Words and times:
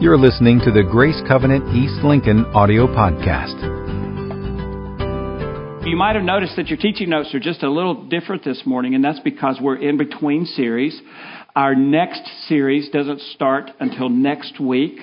You're 0.00 0.16
listening 0.16 0.60
to 0.60 0.70
the 0.70 0.84
Grace 0.84 1.20
Covenant 1.26 1.74
East 1.74 2.04
Lincoln 2.04 2.44
audio 2.54 2.86
podcast. 2.86 3.58
You 5.84 5.96
might 5.96 6.14
have 6.14 6.22
noticed 6.22 6.54
that 6.54 6.68
your 6.68 6.76
teaching 6.76 7.08
notes 7.10 7.34
are 7.34 7.40
just 7.40 7.64
a 7.64 7.68
little 7.68 8.04
different 8.04 8.44
this 8.44 8.62
morning, 8.64 8.94
and 8.94 9.02
that's 9.02 9.18
because 9.18 9.58
we're 9.60 9.74
in 9.74 9.96
between 9.96 10.46
series. 10.46 10.96
Our 11.56 11.74
next 11.74 12.22
series 12.46 12.88
doesn't 12.90 13.20
start 13.34 13.70
until 13.80 14.08
next 14.08 14.60
week. 14.60 14.96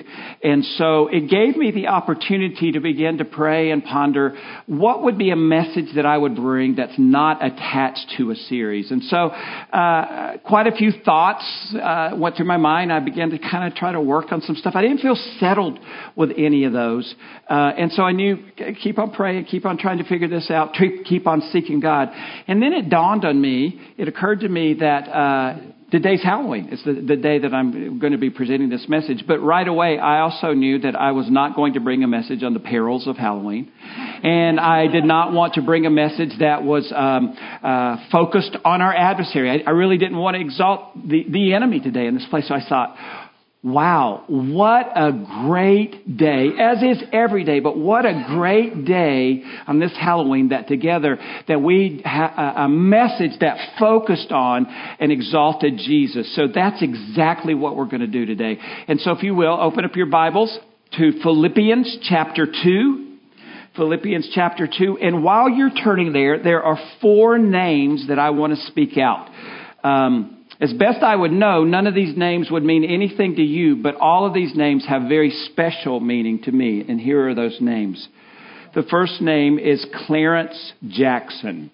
And 0.44 0.64
so 0.64 1.08
it 1.08 1.30
gave 1.30 1.58
me 1.58 1.72
the 1.72 1.88
opportunity 1.88 2.72
to 2.74 2.80
begin 2.80 3.18
to 3.18 3.26
pray 3.26 3.72
and 3.72 3.84
ponder 3.84 4.38
what 4.66 5.04
would 5.04 5.18
be 5.18 5.32
a 5.32 5.36
message 5.36 5.96
that 5.96 6.06
I 6.06 6.18
would 6.18 6.36
bring 6.36 6.76
that's 6.76 6.98
not 6.98 7.44
attached 7.44 8.14
to 8.18 8.32
a 8.32 8.36
series. 8.36 8.92
And 8.92 9.04
so 9.04 9.18
uh, 9.18 10.38
quite 10.46 10.68
a 10.68 10.72
few 10.72 10.92
thoughts 11.04 11.44
uh, 11.76 12.12
went 12.16 12.38
through 12.38 12.46
my 12.48 12.58
mind. 12.58 12.94
I 12.94 13.00
began 13.00 13.32
to 13.32 13.40
kind 13.40 13.70
of 13.70 13.78
try 13.78 13.92
to 13.92 14.00
work 14.00 14.32
on 14.32 14.42
some 14.42 14.56
stuff. 14.56 14.76
I 14.76 14.82
didn't 14.82 15.00
feel 15.00 15.18
settled 15.40 15.80
with 16.16 16.30
any 16.38 16.64
of 16.64 16.74
those. 16.74 17.14
Uh, 17.50 17.72
and 17.78 17.92
so 17.92 18.04
I 18.04 18.14
knew 18.14 18.38
keep 18.82 18.98
on 18.98 19.12
praying, 19.12 19.46
keep 19.46 19.66
on 19.66 19.78
trying 19.78 19.98
to 19.98 20.06
figure 20.06 20.30
this 20.30 20.50
out, 20.50 20.74
keep 21.06 21.28
on 21.28 21.42
seeking 21.52 21.80
God. 21.80 22.10
And 22.48 22.62
then 22.62 22.72
it 22.72 22.90
dawned 22.90 23.26
on 23.26 23.42
me, 23.42 23.82
it 23.98 24.08
occurred 24.08 24.42
to 24.42 24.50
me 24.50 24.76
that 24.80 25.10
uh, 25.10 25.58
Today's 25.96 26.22
Halloween. 26.22 26.68
It's 26.74 26.84
the, 26.84 26.92
the 26.92 27.16
day 27.16 27.40
that 27.40 27.54
I'm 27.54 28.00
going 28.00 28.12
to 28.12 28.18
be 28.18 28.30
presenting 28.30 28.68
this 28.68 28.86
message. 28.90 29.24
But 29.26 29.40
right 29.40 29.66
away, 29.66 29.98
I 29.98 30.20
also 30.20 30.52
knew 30.52 30.80
that 30.80 30.94
I 30.94 31.14
was 31.14 31.32
not 31.32 31.56
going 31.56 31.76
to 31.76 31.80
bring 31.80 32.04
a 32.04 32.08
message 32.08 32.44
on 32.44 32.54
the 32.54 32.60
perils 32.60 33.08
of 33.08 33.16
Halloween. 33.16 33.72
And 34.22 34.60
I 34.60 34.88
did 34.88 35.06
not 35.06 35.32
want 35.32 35.54
to 35.54 35.62
bring 35.62 35.86
a 35.86 35.90
message 35.90 36.32
that 36.42 36.64
was 36.64 36.92
um, 36.94 37.38
uh, 37.64 37.96
focused 38.12 38.58
on 38.66 38.82
our 38.82 38.94
adversary. 38.94 39.50
I, 39.50 39.70
I 39.70 39.72
really 39.72 39.98
didn't 39.98 40.18
want 40.18 40.36
to 40.36 40.42
exalt 40.42 40.96
the, 40.96 41.24
the 41.30 41.54
enemy 41.54 41.80
today 41.80 42.08
in 42.08 42.16
this 42.16 42.26
place. 42.30 42.50
So 42.50 42.56
I 42.56 42.68
thought, 42.68 42.98
Wow, 43.66 44.26
what 44.28 44.92
a 44.96 45.12
great 45.48 46.18
day, 46.18 46.50
as 46.60 46.84
is 46.84 47.04
every 47.12 47.44
day, 47.44 47.62
but 47.62 47.76
what 47.76 48.06
a 48.06 48.24
great 48.28 48.86
day 48.86 49.42
on 49.66 49.80
this 49.80 49.92
Halloween 50.00 50.50
that 50.50 50.68
together 50.68 51.18
that 51.48 51.60
we 51.64 52.00
have 52.06 52.32
a 52.38 52.70
message 52.70 53.32
that 53.40 53.58
focused 53.80 54.32
on 54.32 54.68
and 55.00 55.12
exalted 55.12 55.80
Jesus. 55.80 56.32
So 56.36 56.44
that's 56.54 56.84
exactly 56.84 57.56
what 57.56 57.76
we're 57.76 57.88
going 57.88 58.02
to 58.02 58.08
do 58.08 58.28
today. 58.28 58.60
And 58.88 59.02
so 59.02 59.14
if 59.14 59.24
you 59.24 59.34
will, 59.34 59.60
open 59.60 59.84
up 59.84 59.96
your 59.96 60.12
Bibles 60.12 60.56
to 61.00 61.14
Philippians 61.24 61.98
chapter 62.08 62.46
2. 62.46 63.18
Philippians 63.76 64.30
chapter 64.36 64.68
2. 64.68 65.00
And 65.02 65.24
while 65.24 65.50
you're 65.50 65.74
turning 65.74 66.14
there, 66.14 66.38
there 66.38 66.62
are 66.62 66.78
four 67.02 67.40
names 67.40 68.10
that 68.10 68.20
I 68.20 68.30
want 68.30 68.56
to 68.56 68.64
speak 68.68 69.00
out. 69.00 69.28
Um, 69.84 70.35
as 70.60 70.74
best 70.74 71.04
I 71.04 71.16
would 71.16 71.32
know, 71.32 71.64
none 71.64 71.88
of 71.88 71.96
these 71.96 72.16
names 72.16 72.50
would 72.50 72.64
mean 72.64 72.84
anything 72.84 73.36
to 73.36 73.42
you, 73.42 73.76
but 73.76 73.96
all 73.96 74.26
of 74.26 74.34
these 74.34 74.56
names 74.56 74.86
have 74.88 75.04
very 75.04 75.32
special 75.52 76.00
meaning 76.00 76.42
to 76.44 76.52
me, 76.52 76.84
and 76.88 77.00
here 77.00 77.28
are 77.28 77.36
those 77.36 77.58
names. 77.60 78.08
The 78.74 78.84
first 78.84 79.22
name 79.22 79.60
is 79.60 79.86
Clarence 80.06 80.74
Jackson. 80.88 81.72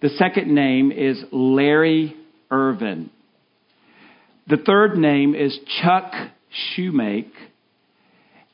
The 0.00 0.10
second 0.10 0.54
name 0.54 0.92
is 0.92 1.22
Larry 1.30 2.16
Irvin. 2.50 3.10
The 4.48 4.56
third 4.56 4.98
name 4.98 5.34
is 5.34 5.58
Chuck 5.82 6.12
Shoemake. 6.76 7.30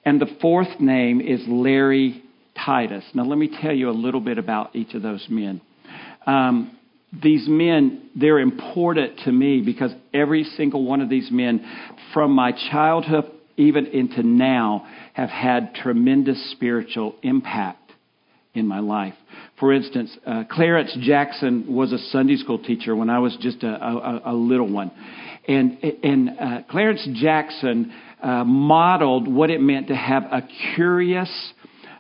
And 0.04 0.20
the 0.20 0.38
fourth 0.40 0.80
name 0.80 1.20
is 1.20 1.42
Larry 1.46 2.22
Titus. 2.64 3.04
Now, 3.14 3.24
let 3.24 3.38
me 3.38 3.50
tell 3.60 3.74
you 3.74 3.90
a 3.90 3.92
little 3.92 4.20
bit 4.20 4.38
about 4.38 4.74
each 4.74 4.94
of 4.94 5.02
those 5.02 5.26
men. 5.28 5.60
Um, 6.26 6.77
these 7.12 7.48
men, 7.48 8.10
they're 8.14 8.38
important 8.38 9.20
to 9.24 9.32
me 9.32 9.62
because 9.62 9.92
every 10.12 10.44
single 10.44 10.84
one 10.84 11.00
of 11.00 11.08
these 11.08 11.30
men, 11.30 11.64
from 12.12 12.32
my 12.32 12.52
childhood 12.70 13.30
even 13.56 13.86
into 13.86 14.22
now, 14.22 14.86
have 15.14 15.30
had 15.30 15.74
tremendous 15.74 16.52
spiritual 16.52 17.16
impact 17.22 17.90
in 18.54 18.66
my 18.66 18.78
life. 18.80 19.14
For 19.58 19.72
instance, 19.72 20.16
uh, 20.26 20.44
Clarence 20.50 20.96
Jackson 21.00 21.74
was 21.74 21.92
a 21.92 21.98
Sunday 21.98 22.36
school 22.36 22.58
teacher 22.62 22.94
when 22.94 23.10
I 23.10 23.18
was 23.18 23.36
just 23.40 23.62
a, 23.64 23.68
a, 23.68 24.22
a 24.26 24.34
little 24.34 24.70
one. 24.70 24.92
And, 25.48 25.78
and 25.82 26.30
uh, 26.30 26.58
Clarence 26.70 27.06
Jackson 27.14 27.92
uh, 28.22 28.44
modeled 28.44 29.26
what 29.26 29.50
it 29.50 29.60
meant 29.60 29.88
to 29.88 29.96
have 29.96 30.24
a 30.24 30.42
curious 30.76 31.52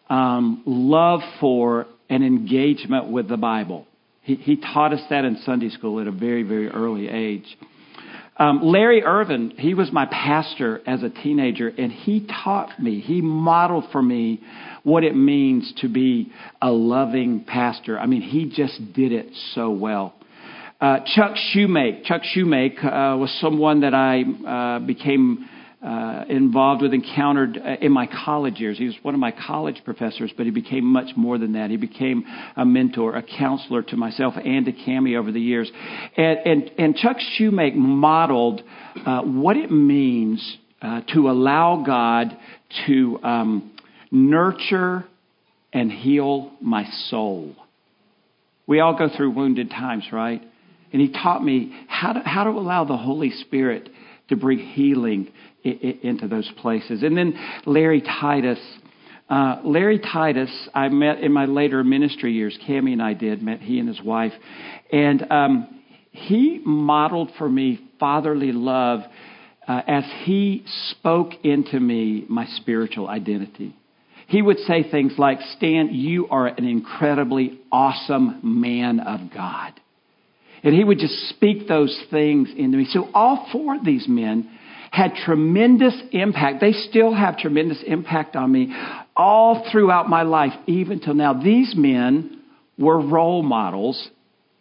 um, 0.08 0.62
love 0.64 1.20
for 1.40 1.86
and 2.08 2.22
engagement 2.22 3.10
with 3.10 3.28
the 3.28 3.36
Bible. 3.36 3.87
He, 4.28 4.34
he 4.34 4.56
taught 4.56 4.92
us 4.92 5.00
that 5.08 5.24
in 5.24 5.38
Sunday 5.46 5.70
school 5.70 6.00
at 6.00 6.06
a 6.06 6.12
very, 6.12 6.42
very 6.42 6.68
early 6.68 7.08
age. 7.08 7.46
Um, 8.36 8.60
Larry 8.62 9.02
Irvin, 9.02 9.54
he 9.56 9.72
was 9.72 9.90
my 9.90 10.04
pastor 10.04 10.82
as 10.86 11.02
a 11.02 11.08
teenager, 11.08 11.68
and 11.68 11.90
he 11.90 12.28
taught 12.44 12.78
me, 12.78 13.00
he 13.00 13.22
modeled 13.22 13.86
for 13.90 14.02
me 14.02 14.42
what 14.82 15.02
it 15.02 15.16
means 15.16 15.72
to 15.80 15.88
be 15.88 16.30
a 16.60 16.70
loving 16.70 17.42
pastor. 17.44 17.98
I 17.98 18.04
mean, 18.04 18.20
he 18.20 18.52
just 18.54 18.92
did 18.92 19.12
it 19.12 19.28
so 19.54 19.70
well. 19.70 20.12
Uh, 20.78 20.98
Chuck 21.06 21.34
Shoemake. 21.54 22.04
Chuck 22.04 22.20
Shoemake 22.36 22.84
uh, 22.84 23.16
was 23.16 23.34
someone 23.40 23.80
that 23.80 23.94
I 23.94 24.24
uh, 24.46 24.86
became 24.86 25.48
uh, 25.82 26.24
involved 26.28 26.82
with, 26.82 26.92
encountered 26.92 27.56
uh, 27.56 27.76
in 27.80 27.92
my 27.92 28.06
college 28.06 28.58
years. 28.58 28.78
He 28.78 28.86
was 28.86 28.96
one 29.02 29.14
of 29.14 29.20
my 29.20 29.30
college 29.30 29.80
professors, 29.84 30.32
but 30.36 30.44
he 30.44 30.50
became 30.50 30.84
much 30.84 31.16
more 31.16 31.38
than 31.38 31.52
that. 31.52 31.70
He 31.70 31.76
became 31.76 32.24
a 32.56 32.64
mentor, 32.64 33.14
a 33.14 33.22
counselor 33.22 33.82
to 33.84 33.96
myself 33.96 34.34
and 34.36 34.66
to 34.66 34.72
Cami 34.72 35.16
over 35.16 35.30
the 35.30 35.40
years. 35.40 35.70
And, 36.16 36.38
and, 36.44 36.70
and 36.78 36.96
Chuck 36.96 37.18
Shoemake 37.38 37.76
modeled 37.76 38.62
uh, 39.06 39.22
what 39.22 39.56
it 39.56 39.70
means 39.70 40.56
uh, 40.82 41.02
to 41.14 41.30
allow 41.30 41.84
God 41.86 42.36
to 42.86 43.20
um, 43.22 43.72
nurture 44.10 45.04
and 45.72 45.92
heal 45.92 46.52
my 46.60 46.88
soul. 47.08 47.54
We 48.66 48.80
all 48.80 48.98
go 48.98 49.08
through 49.16 49.30
wounded 49.30 49.70
times, 49.70 50.06
right? 50.12 50.42
And 50.92 51.02
he 51.02 51.12
taught 51.12 51.42
me 51.42 51.72
how 51.86 52.14
to, 52.14 52.20
how 52.20 52.44
to 52.44 52.50
allow 52.50 52.84
the 52.84 52.96
Holy 52.96 53.30
Spirit 53.30 53.88
to 54.28 54.36
bring 54.36 54.58
healing 54.58 55.30
into 55.64 56.28
those 56.28 56.50
places. 56.58 57.02
And 57.02 57.16
then 57.16 57.38
Larry 57.66 58.02
Titus. 58.02 58.60
Uh, 59.28 59.60
Larry 59.62 59.98
Titus, 59.98 60.50
I 60.72 60.88
met 60.88 61.20
in 61.20 61.32
my 61.32 61.44
later 61.44 61.84
ministry 61.84 62.32
years. 62.32 62.58
Cami 62.66 62.94
and 62.94 63.02
I 63.02 63.12
did 63.12 63.42
met 63.42 63.60
he 63.60 63.78
and 63.78 63.86
his 63.86 64.00
wife, 64.00 64.32
and 64.90 65.30
um, 65.30 65.82
he 66.12 66.62
modeled 66.64 67.32
for 67.36 67.46
me 67.46 67.78
fatherly 68.00 68.52
love 68.52 69.00
uh, 69.66 69.82
as 69.86 70.04
he 70.24 70.64
spoke 70.92 71.32
into 71.44 71.78
me 71.78 72.24
my 72.28 72.46
spiritual 72.56 73.06
identity. 73.06 73.76
He 74.28 74.40
would 74.40 74.58
say 74.60 74.90
things 74.90 75.12
like, 75.18 75.40
"Stan, 75.56 75.94
you 75.94 76.28
are 76.28 76.46
an 76.46 76.64
incredibly 76.64 77.60
awesome 77.70 78.40
man 78.42 79.00
of 79.00 79.30
God," 79.30 79.78
and 80.62 80.74
he 80.74 80.84
would 80.84 80.98
just 80.98 81.28
speak 81.30 81.68
those 81.68 81.96
things 82.10 82.48
into 82.56 82.78
me. 82.78 82.86
So 82.90 83.08
all 83.14 83.48
four 83.52 83.76
of 83.76 83.84
these 83.84 84.06
men 84.08 84.50
had 84.90 85.14
tremendous 85.24 85.94
impact. 86.12 86.60
They 86.60 86.72
still 86.72 87.14
have 87.14 87.38
tremendous 87.38 87.82
impact 87.86 88.36
on 88.36 88.50
me 88.50 88.74
all 89.16 89.68
throughout 89.70 90.08
my 90.08 90.22
life, 90.22 90.52
even 90.66 91.00
till 91.00 91.14
now. 91.14 91.34
These 91.34 91.74
men 91.76 92.42
were 92.78 93.00
role 93.00 93.42
models 93.42 94.08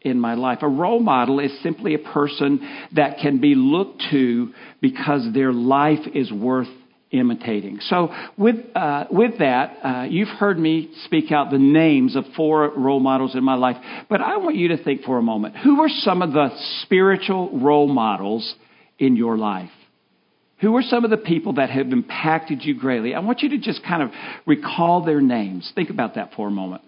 in 0.02 0.20
my 0.20 0.34
life. 0.36 0.60
A 0.62 0.68
role 0.68 1.00
model 1.00 1.40
is 1.40 1.52
simply 1.62 1.94
a 1.94 2.00
person 2.00 2.88
that 2.96 3.20
can 3.22 3.40
be 3.40 3.56
looked 3.56 4.04
to 4.12 4.54
because 4.82 5.28
their 5.34 5.54
life 5.54 6.06
is 6.14 6.32
worth 6.32 6.68
imitating. 7.12 7.80
So, 7.82 8.10
with 8.38 8.56
uh, 8.76 9.06
with 9.10 9.40
that, 9.40 9.78
uh, 9.84 10.04
you've 10.10 10.28
heard 10.28 10.60
me 10.60 10.90
speak 11.06 11.32
out 11.32 11.52
the 11.52 11.58
names 11.58 12.16
of 12.16 12.26
four 12.36 12.72
role 12.76 13.00
models 13.00 13.36
in 13.36 13.44
my 13.44 13.56
life, 13.56 13.78
but 14.10 14.22
I 14.22 14.38
want 14.38 14.56
you 14.56 14.70
to 14.70 14.84
think 14.84 15.04
for 15.04 15.18
a 15.18 15.22
moment: 15.22 15.56
who 15.58 15.82
are 15.82 15.90
some 15.90 16.22
of 16.22 16.34
the 16.34 16.50
spiritual 16.84 17.60
role 17.60 17.88
models 17.88 18.56
in 19.00 19.16
your 19.16 19.38
life? 19.38 19.72
Who 20.60 20.76
are 20.76 20.82
some 20.82 21.06
of 21.06 21.12
the 21.12 21.18
people 21.18 21.54
that 21.54 21.70
have 21.70 21.88
impacted 21.92 22.64
you 22.64 22.74
greatly? 22.74 23.14
I 23.14 23.20
want 23.20 23.42
you 23.42 23.50
to 23.50 23.60
just 23.60 23.84
kind 23.84 24.02
of 24.02 24.10
recall 24.46 25.06
their 25.06 25.22
names. 25.22 25.72
Think 25.76 25.92
about 25.92 26.16
that 26.16 26.32
for 26.36 26.48
a 26.48 26.52
moment. 26.52 26.82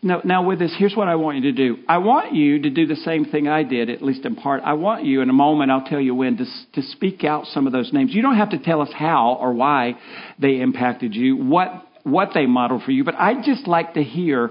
Now, 0.00 0.20
now, 0.24 0.44
with 0.44 0.60
this, 0.60 0.72
here's 0.78 0.94
what 0.94 1.08
I 1.08 1.16
want 1.16 1.38
you 1.38 1.42
to 1.42 1.52
do. 1.52 1.78
I 1.88 1.98
want 1.98 2.32
you 2.32 2.62
to 2.62 2.70
do 2.70 2.86
the 2.86 2.96
same 2.96 3.24
thing 3.24 3.48
I 3.48 3.64
did, 3.64 3.90
at 3.90 4.00
least 4.00 4.24
in 4.24 4.36
part. 4.36 4.62
I 4.64 4.74
want 4.74 5.04
you, 5.04 5.22
in 5.22 5.28
a 5.28 5.32
moment, 5.32 5.72
I'll 5.72 5.84
tell 5.84 6.00
you 6.00 6.14
when, 6.14 6.36
to, 6.36 6.44
to 6.74 6.82
speak 6.90 7.24
out 7.24 7.46
some 7.46 7.66
of 7.66 7.72
those 7.72 7.92
names. 7.92 8.14
You 8.14 8.22
don't 8.22 8.36
have 8.36 8.50
to 8.50 8.58
tell 8.58 8.80
us 8.80 8.90
how 8.94 9.36
or 9.40 9.52
why 9.52 9.94
they 10.38 10.60
impacted 10.60 11.14
you, 11.14 11.36
what 11.36 11.84
what 12.04 12.30
they 12.32 12.46
modeled 12.46 12.82
for 12.84 12.90
you, 12.90 13.04
but 13.04 13.14
I'd 13.16 13.44
just 13.44 13.66
like 13.66 13.94
to 13.94 14.02
hear 14.02 14.50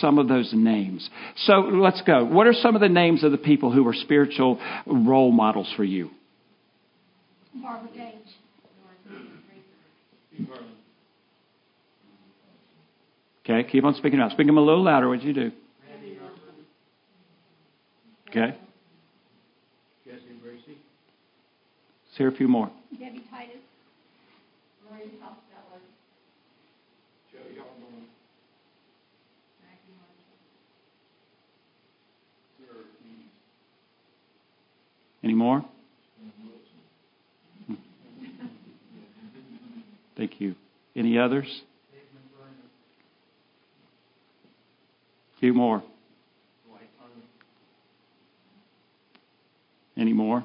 some 0.00 0.18
of 0.18 0.28
those 0.28 0.50
names. 0.52 1.08
So 1.36 1.60
let's 1.60 2.02
go. 2.02 2.24
What 2.24 2.46
are 2.46 2.52
some 2.52 2.74
of 2.74 2.82
the 2.82 2.88
names 2.88 3.24
of 3.24 3.32
the 3.32 3.38
people 3.38 3.72
who 3.72 3.84
were 3.84 3.94
spiritual 3.94 4.60
role 4.86 5.32
models 5.32 5.72
for 5.74 5.84
you? 5.84 6.10
Barbara 7.54 7.88
Gage. 7.94 8.28
Okay, 13.48 13.66
keep 13.70 13.84
on 13.84 13.94
speaking 13.94 14.20
out. 14.20 14.30
Speak 14.32 14.46
them 14.46 14.58
a 14.58 14.60
little 14.60 14.82
louder. 14.82 15.08
What'd 15.08 15.24
you 15.24 15.32
do? 15.32 15.52
Okay. 18.28 18.54
Jesse 20.04 20.20
Bracy. 20.42 20.76
hear 22.18 22.28
a 22.28 22.32
few 22.32 22.46
more. 22.46 22.70
Debbie 22.92 23.22
Titus. 23.30 23.56
Maureen 24.84 25.08
Hostetler. 25.22 25.80
Joe 27.32 27.38
Yarmore. 27.56 28.04
Maggie 29.62 29.94
Marshall. 29.96 30.36
Sarah 32.58 32.84
Keys. 33.02 33.30
Any 35.24 35.32
more? 35.32 35.64
Hmm. 37.66 37.74
Thank 40.18 40.38
you. 40.38 40.54
Any 40.94 41.18
others? 41.18 41.62
Few 45.40 45.54
more. 45.54 45.82
Any 49.96 50.12
more? 50.12 50.44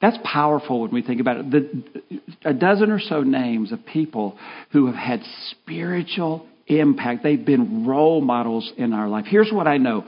That's 0.00 0.16
powerful 0.24 0.82
when 0.82 0.90
we 0.90 1.02
think 1.02 1.20
about 1.20 1.38
it. 1.38 1.50
The, 1.50 2.20
a 2.44 2.54
dozen 2.54 2.90
or 2.90 3.00
so 3.00 3.22
names 3.22 3.72
of 3.72 3.84
people 3.86 4.38
who 4.72 4.86
have 4.86 4.94
had 4.94 5.20
spiritual 5.50 6.46
impact. 6.66 7.22
They've 7.22 7.44
been 7.44 7.86
role 7.86 8.20
models 8.20 8.70
in 8.76 8.92
our 8.92 9.08
life. 9.08 9.24
Here's 9.28 9.50
what 9.52 9.66
I 9.66 9.78
know 9.78 10.04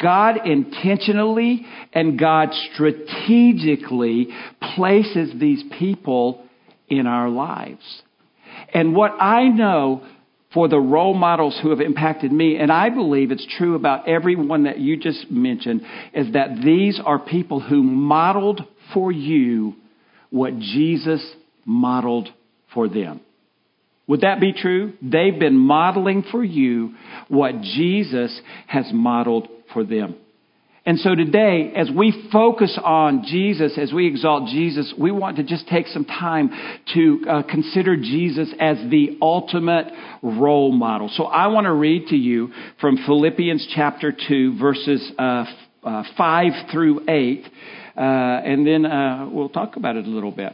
God 0.00 0.46
intentionally 0.46 1.66
and 1.92 2.18
God 2.18 2.50
strategically 2.74 4.28
places 4.76 5.32
these 5.38 5.62
people 5.78 6.44
in 6.88 7.06
our 7.06 7.28
lives. 7.28 8.02
And 8.74 8.94
what 8.94 9.12
I 9.12 9.48
know 9.48 10.06
for 10.54 10.68
the 10.68 10.78
role 10.78 11.14
models 11.14 11.58
who 11.62 11.70
have 11.70 11.80
impacted 11.80 12.30
me, 12.30 12.56
and 12.56 12.70
I 12.70 12.90
believe 12.90 13.30
it's 13.30 13.46
true 13.56 13.74
about 13.74 14.08
everyone 14.08 14.64
that 14.64 14.78
you 14.78 14.96
just 14.96 15.30
mentioned, 15.30 15.82
is 16.12 16.32
that 16.34 16.60
these 16.62 17.00
are 17.04 17.18
people 17.18 17.60
who 17.60 17.82
modeled 17.82 18.60
for 18.92 19.10
you 19.10 19.74
what 20.30 20.58
Jesus 20.58 21.24
modeled 21.64 22.28
for 22.74 22.88
them. 22.88 23.20
Would 24.06 24.22
that 24.22 24.40
be 24.40 24.52
true? 24.52 24.94
They've 25.00 25.38
been 25.38 25.56
modeling 25.56 26.24
for 26.30 26.42
you 26.42 26.94
what 27.28 27.60
Jesus 27.60 28.40
has 28.66 28.90
modeled 28.92 29.48
for 29.72 29.84
them. 29.84 30.16
And 30.84 30.98
so 30.98 31.14
today, 31.14 31.72
as 31.76 31.88
we 31.96 32.28
focus 32.32 32.76
on 32.82 33.24
Jesus, 33.24 33.78
as 33.78 33.92
we 33.92 34.08
exalt 34.08 34.48
Jesus, 34.48 34.92
we 34.98 35.12
want 35.12 35.36
to 35.36 35.44
just 35.44 35.68
take 35.68 35.86
some 35.86 36.04
time 36.04 36.50
to 36.92 37.24
uh, 37.30 37.42
consider 37.48 37.96
Jesus 37.96 38.52
as 38.58 38.78
the 38.90 39.16
ultimate 39.22 39.92
role 40.22 40.72
model. 40.72 41.08
So 41.14 41.24
I 41.24 41.46
want 41.48 41.66
to 41.66 41.72
read 41.72 42.08
to 42.08 42.16
you 42.16 42.52
from 42.80 42.96
Philippians 43.06 43.68
chapter 43.76 44.12
2, 44.28 44.58
verses 44.58 45.12
uh, 45.16 45.44
uh, 45.84 46.02
5 46.16 46.52
through 46.72 47.08
8, 47.08 47.44
uh, 47.96 48.00
and 48.00 48.66
then 48.66 48.84
uh, 48.84 49.28
we'll 49.30 49.50
talk 49.50 49.76
about 49.76 49.94
it 49.94 50.04
a 50.04 50.10
little 50.10 50.32
bit. 50.32 50.52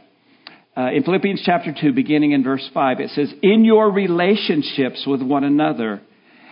Uh, 0.77 0.91
in 0.91 1.03
Philippians 1.03 1.41
chapter 1.43 1.73
2, 1.73 1.91
beginning 1.93 2.33
in 2.33 2.43
verse 2.43 2.69
5, 2.71 2.99
it 2.99 3.09
says, 3.09 3.33
In 3.41 3.65
your 3.65 3.91
relationships 3.91 5.05
with 5.07 5.23
one 5.23 5.43
another, 5.43 6.01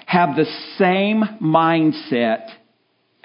have 0.07 0.35
the 0.35 0.45
same 0.79 1.24
mindset 1.39 2.47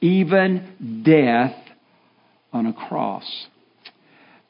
even 0.00 1.02
death 1.04 1.56
on 2.52 2.66
a 2.66 2.72
cross. 2.72 3.46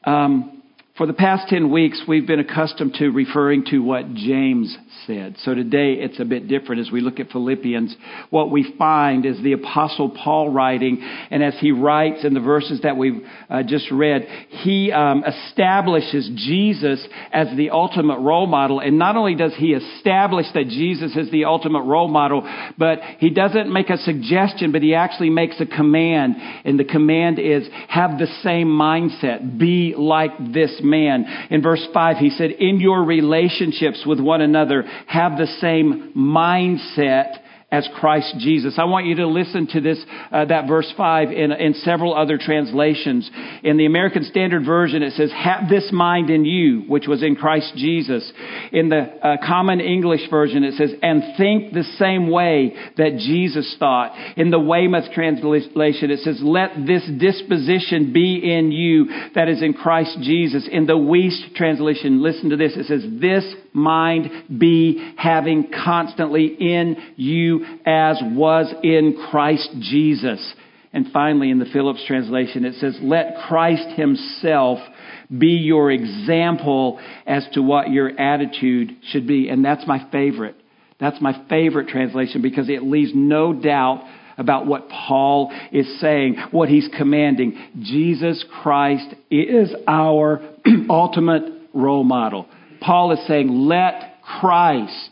Um, 0.04 0.57
for 0.98 1.06
the 1.06 1.12
past 1.12 1.48
10 1.48 1.70
weeks, 1.70 2.02
we've 2.08 2.26
been 2.26 2.40
accustomed 2.40 2.94
to 2.94 3.10
referring 3.10 3.64
to 3.66 3.78
what 3.78 4.14
James 4.14 4.76
said. 5.06 5.36
So 5.44 5.54
today 5.54 5.92
it's 5.92 6.18
a 6.18 6.24
bit 6.24 6.48
different 6.48 6.80
as 6.80 6.90
we 6.90 7.00
look 7.00 7.20
at 7.20 7.30
Philippians. 7.30 7.94
What 8.30 8.50
we 8.50 8.74
find 8.76 9.24
is 9.24 9.40
the 9.40 9.52
Apostle 9.52 10.10
Paul 10.10 10.50
writing, 10.50 10.98
and 11.30 11.44
as 11.44 11.54
he 11.60 11.70
writes 11.70 12.24
in 12.24 12.34
the 12.34 12.40
verses 12.40 12.80
that 12.82 12.96
we've 12.96 13.22
uh, 13.48 13.62
just 13.62 13.88
read, 13.92 14.26
he 14.48 14.90
um, 14.90 15.22
establishes 15.24 16.28
Jesus 16.34 17.06
as 17.32 17.46
the 17.56 17.70
ultimate 17.70 18.18
role 18.18 18.48
model. 18.48 18.80
And 18.80 18.98
not 18.98 19.14
only 19.14 19.36
does 19.36 19.54
he 19.56 19.74
establish 19.74 20.46
that 20.54 20.66
Jesus 20.66 21.14
is 21.14 21.30
the 21.30 21.44
ultimate 21.44 21.82
role 21.82 22.08
model, 22.08 22.42
but 22.76 22.98
he 23.18 23.30
doesn't 23.30 23.72
make 23.72 23.88
a 23.88 23.98
suggestion, 23.98 24.72
but 24.72 24.82
he 24.82 24.96
actually 24.96 25.30
makes 25.30 25.60
a 25.60 25.66
command. 25.66 26.34
And 26.64 26.76
the 26.76 26.84
command 26.84 27.38
is 27.38 27.68
have 27.88 28.18
the 28.18 28.26
same 28.42 28.66
mindset, 28.66 29.58
be 29.58 29.94
like 29.96 30.32
this 30.52 30.80
man. 30.88 31.25
In 31.50 31.62
verse 31.62 31.87
5, 31.93 32.17
he 32.17 32.31
said, 32.31 32.50
In 32.50 32.81
your 32.81 33.05
relationships 33.05 34.05
with 34.06 34.20
one 34.20 34.40
another, 34.40 34.82
have 35.06 35.38
the 35.38 35.46
same 35.61 36.12
mindset 36.17 37.38
as 37.70 37.87
Christ 38.00 38.37
Jesus. 38.38 38.76
I 38.79 38.85
want 38.85 39.05
you 39.05 39.17
to 39.17 39.26
listen 39.26 39.67
to 39.69 39.81
this, 39.82 40.03
uh, 40.32 40.47
that 40.47 40.67
verse 40.67 40.91
5 40.97 41.31
in, 41.31 41.53
in 41.53 41.75
several 41.75 42.17
other 42.17 42.38
translations. 42.38 43.31
In 43.62 43.76
the 43.76 43.85
American 43.85 44.25
Standard 44.25 44.65
Version, 44.65 45.03
it 45.03 45.12
says, 45.12 45.31
have 45.32 45.69
this 45.69 45.91
mind 45.93 46.31
in 46.31 46.47
you, 46.47 46.85
which 46.88 47.06
was 47.06 47.23
in 47.23 47.37
Christ 47.37 47.75
Jesus. 47.76 48.32
In 48.73 48.88
the 48.88 49.00
uh, 49.23 49.37
Common 49.47 49.81
English 49.81 50.31
Version, 50.31 50.65
it 50.65 50.75
says, 50.75 50.93
and 51.03 51.23
think 51.37 51.75
the 51.75 51.85
same 51.99 52.31
way 52.31 52.75
that 52.97 53.19
Jesus 53.19 53.76
thought. 53.79 54.17
In 54.38 54.50
the 54.50 54.59
Weymouth 54.59 55.12
translation, 55.12 56.11
it 56.11 56.20
says, 56.20 56.41
let 56.43 56.70
this 56.87 57.06
disposition 57.19 58.15
be 58.15 58.41
in 58.50 58.73
you 58.73 59.31
that 59.35 59.49
is 59.49 59.62
in 59.62 59.75
Christ 59.75 60.17
Jesus. 60.23 60.67
In 60.73 60.87
the 60.87 60.97
Wuest 60.97 61.55
translation, 61.55 62.23
listen 62.23 62.49
to 62.49 62.56
this. 62.56 62.73
It 62.76 62.87
says, 62.87 63.05
this 63.20 63.44
mind 63.73 64.31
be 64.59 65.15
having 65.17 65.70
constantly 65.85 66.47
in 66.47 66.97
you 67.17 67.65
as 67.87 68.20
was 68.23 68.73
in 68.82 69.17
Christ 69.31 69.69
Jesus. 69.81 70.55
And 70.93 71.06
finally, 71.12 71.50
in 71.50 71.59
the 71.59 71.67
Phillips 71.67 72.05
translation, 72.06 72.65
it 72.65 72.75
says, 72.76 72.99
Let 73.03 73.37
Christ 73.47 73.88
Himself 73.97 74.79
be 75.37 75.48
your 75.48 75.91
example 75.91 76.98
as 77.27 77.46
to 77.53 77.63
what 77.63 77.91
your 77.91 78.19
attitude 78.19 78.96
should 79.10 79.27
be. 79.27 79.48
And 79.48 79.65
that's 79.65 79.87
my 79.87 80.10
favorite. 80.10 80.56
That's 80.98 81.20
my 81.20 81.44
favorite 81.48 81.89
translation 81.89 82.43
because 82.43 82.69
it 82.69 82.82
leaves 82.82 83.13
no 83.15 83.53
doubt 83.53 84.05
about 84.39 84.67
what 84.67 84.89
Paul 84.89 85.53
is 85.72 86.01
saying, 86.01 86.37
what 86.53 86.69
he's 86.69 86.89
commanding. 86.96 87.58
Jesus 87.81 88.44
Christ 88.63 89.15
is 89.31 89.75
our 89.87 90.41
ultimate 90.89 91.43
role 91.75 92.05
model. 92.05 92.46
Paul 92.81 93.13
is 93.13 93.27
saying, 93.27 93.49
let 93.49 94.23
Christ 94.41 95.11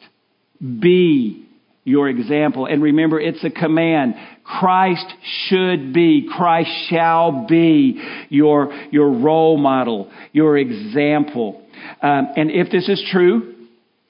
be 0.61 1.47
your 1.85 2.09
example. 2.09 2.67
And 2.67 2.83
remember, 2.83 3.21
it's 3.21 3.43
a 3.45 3.51
command. 3.51 4.15
Christ 4.45 5.07
should 5.49 5.93
be, 5.93 6.29
Christ 6.37 6.71
shall 6.89 7.47
be 7.47 8.27
your, 8.29 8.73
your 8.91 9.11
role 9.11 9.57
model, 9.57 10.11
your 10.33 10.59
example. 10.59 11.63
Um, 12.03 12.29
and 12.37 12.51
if 12.51 12.71
this 12.71 12.89
is 12.89 13.05
true, 13.13 13.55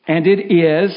and 0.07 0.27
it 0.27 0.53
is, 0.53 0.97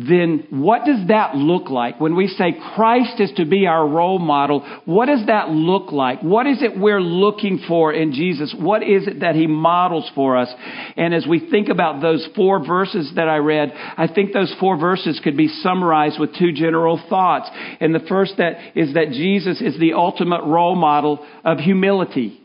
then 0.00 0.46
what 0.50 0.84
does 0.86 1.08
that 1.08 1.34
look 1.34 1.70
like? 1.70 2.00
When 2.00 2.14
we 2.14 2.28
say 2.28 2.54
Christ 2.76 3.18
is 3.18 3.32
to 3.36 3.44
be 3.44 3.66
our 3.66 3.84
role 3.84 4.20
model, 4.20 4.64
what 4.84 5.06
does 5.06 5.26
that 5.26 5.48
look 5.50 5.90
like? 5.90 6.22
What 6.22 6.46
is 6.46 6.62
it 6.62 6.78
we're 6.78 7.00
looking 7.00 7.64
for 7.66 7.92
in 7.92 8.12
Jesus? 8.12 8.54
What 8.56 8.84
is 8.84 9.08
it 9.08 9.20
that 9.20 9.34
He 9.34 9.48
models 9.48 10.08
for 10.14 10.36
us? 10.36 10.54
And 10.96 11.12
as 11.12 11.26
we 11.26 11.50
think 11.50 11.68
about 11.68 12.00
those 12.00 12.28
four 12.36 12.64
verses 12.64 13.10
that 13.16 13.28
I 13.28 13.38
read, 13.38 13.72
I 13.74 14.06
think 14.06 14.32
those 14.32 14.54
four 14.60 14.78
verses 14.78 15.20
could 15.24 15.36
be 15.36 15.48
summarized 15.48 16.20
with 16.20 16.36
two 16.38 16.52
general 16.52 17.02
thoughts. 17.08 17.50
And 17.80 17.92
the 17.92 18.06
first 18.08 18.34
that 18.38 18.78
is 18.78 18.94
that 18.94 19.10
Jesus 19.10 19.60
is 19.60 19.80
the 19.80 19.94
ultimate 19.94 20.44
role 20.44 20.76
model 20.76 21.26
of 21.44 21.58
humility. 21.58 22.40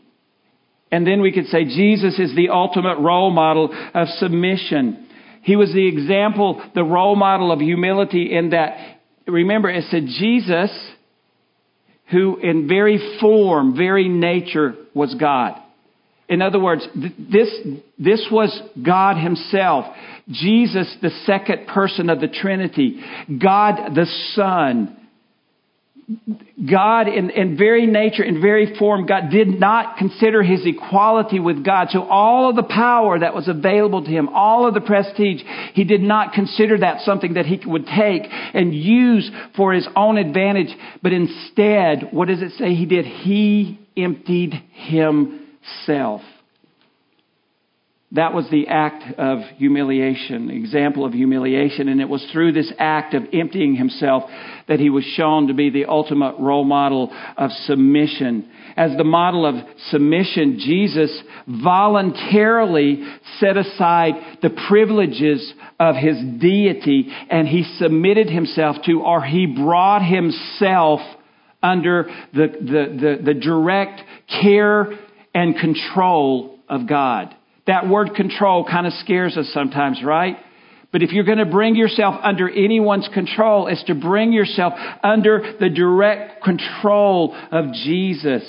And 0.90 1.06
then 1.06 1.20
we 1.20 1.30
could 1.30 1.46
say 1.46 1.64
Jesus 1.64 2.18
is 2.18 2.34
the 2.34 2.48
ultimate 2.48 2.98
role 2.98 3.30
model 3.30 3.72
of 3.94 4.08
submission. 4.18 5.08
He 5.44 5.56
was 5.56 5.72
the 5.72 5.86
example, 5.86 6.62
the 6.74 6.82
role 6.82 7.16
model 7.16 7.52
of 7.52 7.60
humility 7.60 8.34
in 8.34 8.50
that, 8.50 8.98
remember, 9.26 9.68
it 9.68 9.84
said 9.90 10.06
Jesus, 10.06 10.70
who 12.10 12.38
in 12.38 12.66
very 12.66 13.18
form, 13.20 13.76
very 13.76 14.08
nature 14.08 14.74
was 14.94 15.14
God. 15.14 15.60
In 16.30 16.40
other 16.40 16.58
words, 16.58 16.86
this, 16.94 17.50
this 17.98 18.26
was 18.32 18.58
God 18.82 19.18
Himself. 19.18 19.84
Jesus, 20.30 20.96
the 21.02 21.10
second 21.26 21.66
person 21.68 22.08
of 22.08 22.20
the 22.20 22.28
Trinity. 22.28 23.02
God 23.28 23.94
the 23.94 24.06
Son. 24.34 24.96
God, 26.70 27.08
in, 27.08 27.30
in 27.30 27.56
very 27.56 27.86
nature, 27.86 28.22
in 28.22 28.40
very 28.40 28.76
form, 28.78 29.06
God 29.06 29.30
did 29.30 29.48
not 29.48 29.96
consider 29.96 30.42
his 30.42 30.60
equality 30.64 31.40
with 31.40 31.64
God. 31.64 31.88
So 31.90 32.02
all 32.02 32.50
of 32.50 32.56
the 32.56 32.62
power 32.62 33.18
that 33.18 33.34
was 33.34 33.48
available 33.48 34.04
to 34.04 34.10
him, 34.10 34.28
all 34.28 34.66
of 34.66 34.74
the 34.74 34.80
prestige, 34.80 35.42
he 35.72 35.84
did 35.84 36.02
not 36.02 36.32
consider 36.32 36.78
that 36.78 37.00
something 37.00 37.34
that 37.34 37.46
he 37.46 37.60
would 37.66 37.86
take 37.86 38.22
and 38.54 38.74
use 38.74 39.30
for 39.56 39.72
his 39.72 39.88
own 39.96 40.18
advantage. 40.18 40.74
But 41.02 41.12
instead, 41.12 42.08
what 42.12 42.28
does 42.28 42.42
it 42.42 42.52
say 42.58 42.74
he 42.74 42.86
did? 42.86 43.06
He 43.06 43.78
emptied 43.96 44.54
himself. 44.72 46.22
That 48.14 48.32
was 48.32 48.48
the 48.48 48.68
act 48.68 49.18
of 49.18 49.40
humiliation, 49.56 50.48
example 50.48 51.04
of 51.04 51.12
humiliation. 51.12 51.88
And 51.88 52.00
it 52.00 52.08
was 52.08 52.24
through 52.32 52.52
this 52.52 52.72
act 52.78 53.12
of 53.12 53.24
emptying 53.32 53.74
himself 53.74 54.22
that 54.68 54.78
he 54.78 54.88
was 54.88 55.02
shown 55.02 55.48
to 55.48 55.54
be 55.54 55.68
the 55.70 55.86
ultimate 55.86 56.36
role 56.38 56.64
model 56.64 57.12
of 57.36 57.50
submission. 57.66 58.48
As 58.76 58.96
the 58.96 59.04
model 59.04 59.44
of 59.44 59.56
submission, 59.88 60.60
Jesus 60.60 61.10
voluntarily 61.48 63.04
set 63.40 63.56
aside 63.56 64.14
the 64.42 64.50
privileges 64.68 65.52
of 65.80 65.96
his 65.96 66.16
deity 66.38 67.12
and 67.30 67.48
he 67.48 67.64
submitted 67.78 68.30
himself 68.30 68.76
to, 68.86 69.00
or 69.00 69.24
he 69.24 69.46
brought 69.46 70.02
himself 70.02 71.00
under 71.64 72.04
the, 72.32 72.46
the, 72.60 73.16
the, 73.26 73.32
the 73.32 73.34
direct 73.34 74.02
care 74.40 74.86
and 75.34 75.56
control 75.56 76.60
of 76.68 76.88
God. 76.88 77.34
That 77.66 77.88
word 77.88 78.14
control 78.14 78.64
kind 78.64 78.86
of 78.86 78.92
scares 78.94 79.36
us 79.36 79.50
sometimes, 79.52 80.02
right? 80.04 80.36
But 80.92 81.02
if 81.02 81.10
you're 81.10 81.24
going 81.24 81.38
to 81.38 81.46
bring 81.46 81.74
yourself 81.74 82.14
under 82.22 82.48
anyone's 82.48 83.08
control, 83.12 83.66
it's 83.66 83.82
to 83.84 83.94
bring 83.94 84.32
yourself 84.32 84.74
under 85.02 85.56
the 85.58 85.68
direct 85.68 86.44
control 86.44 87.34
of 87.50 87.72
Jesus. 87.72 88.44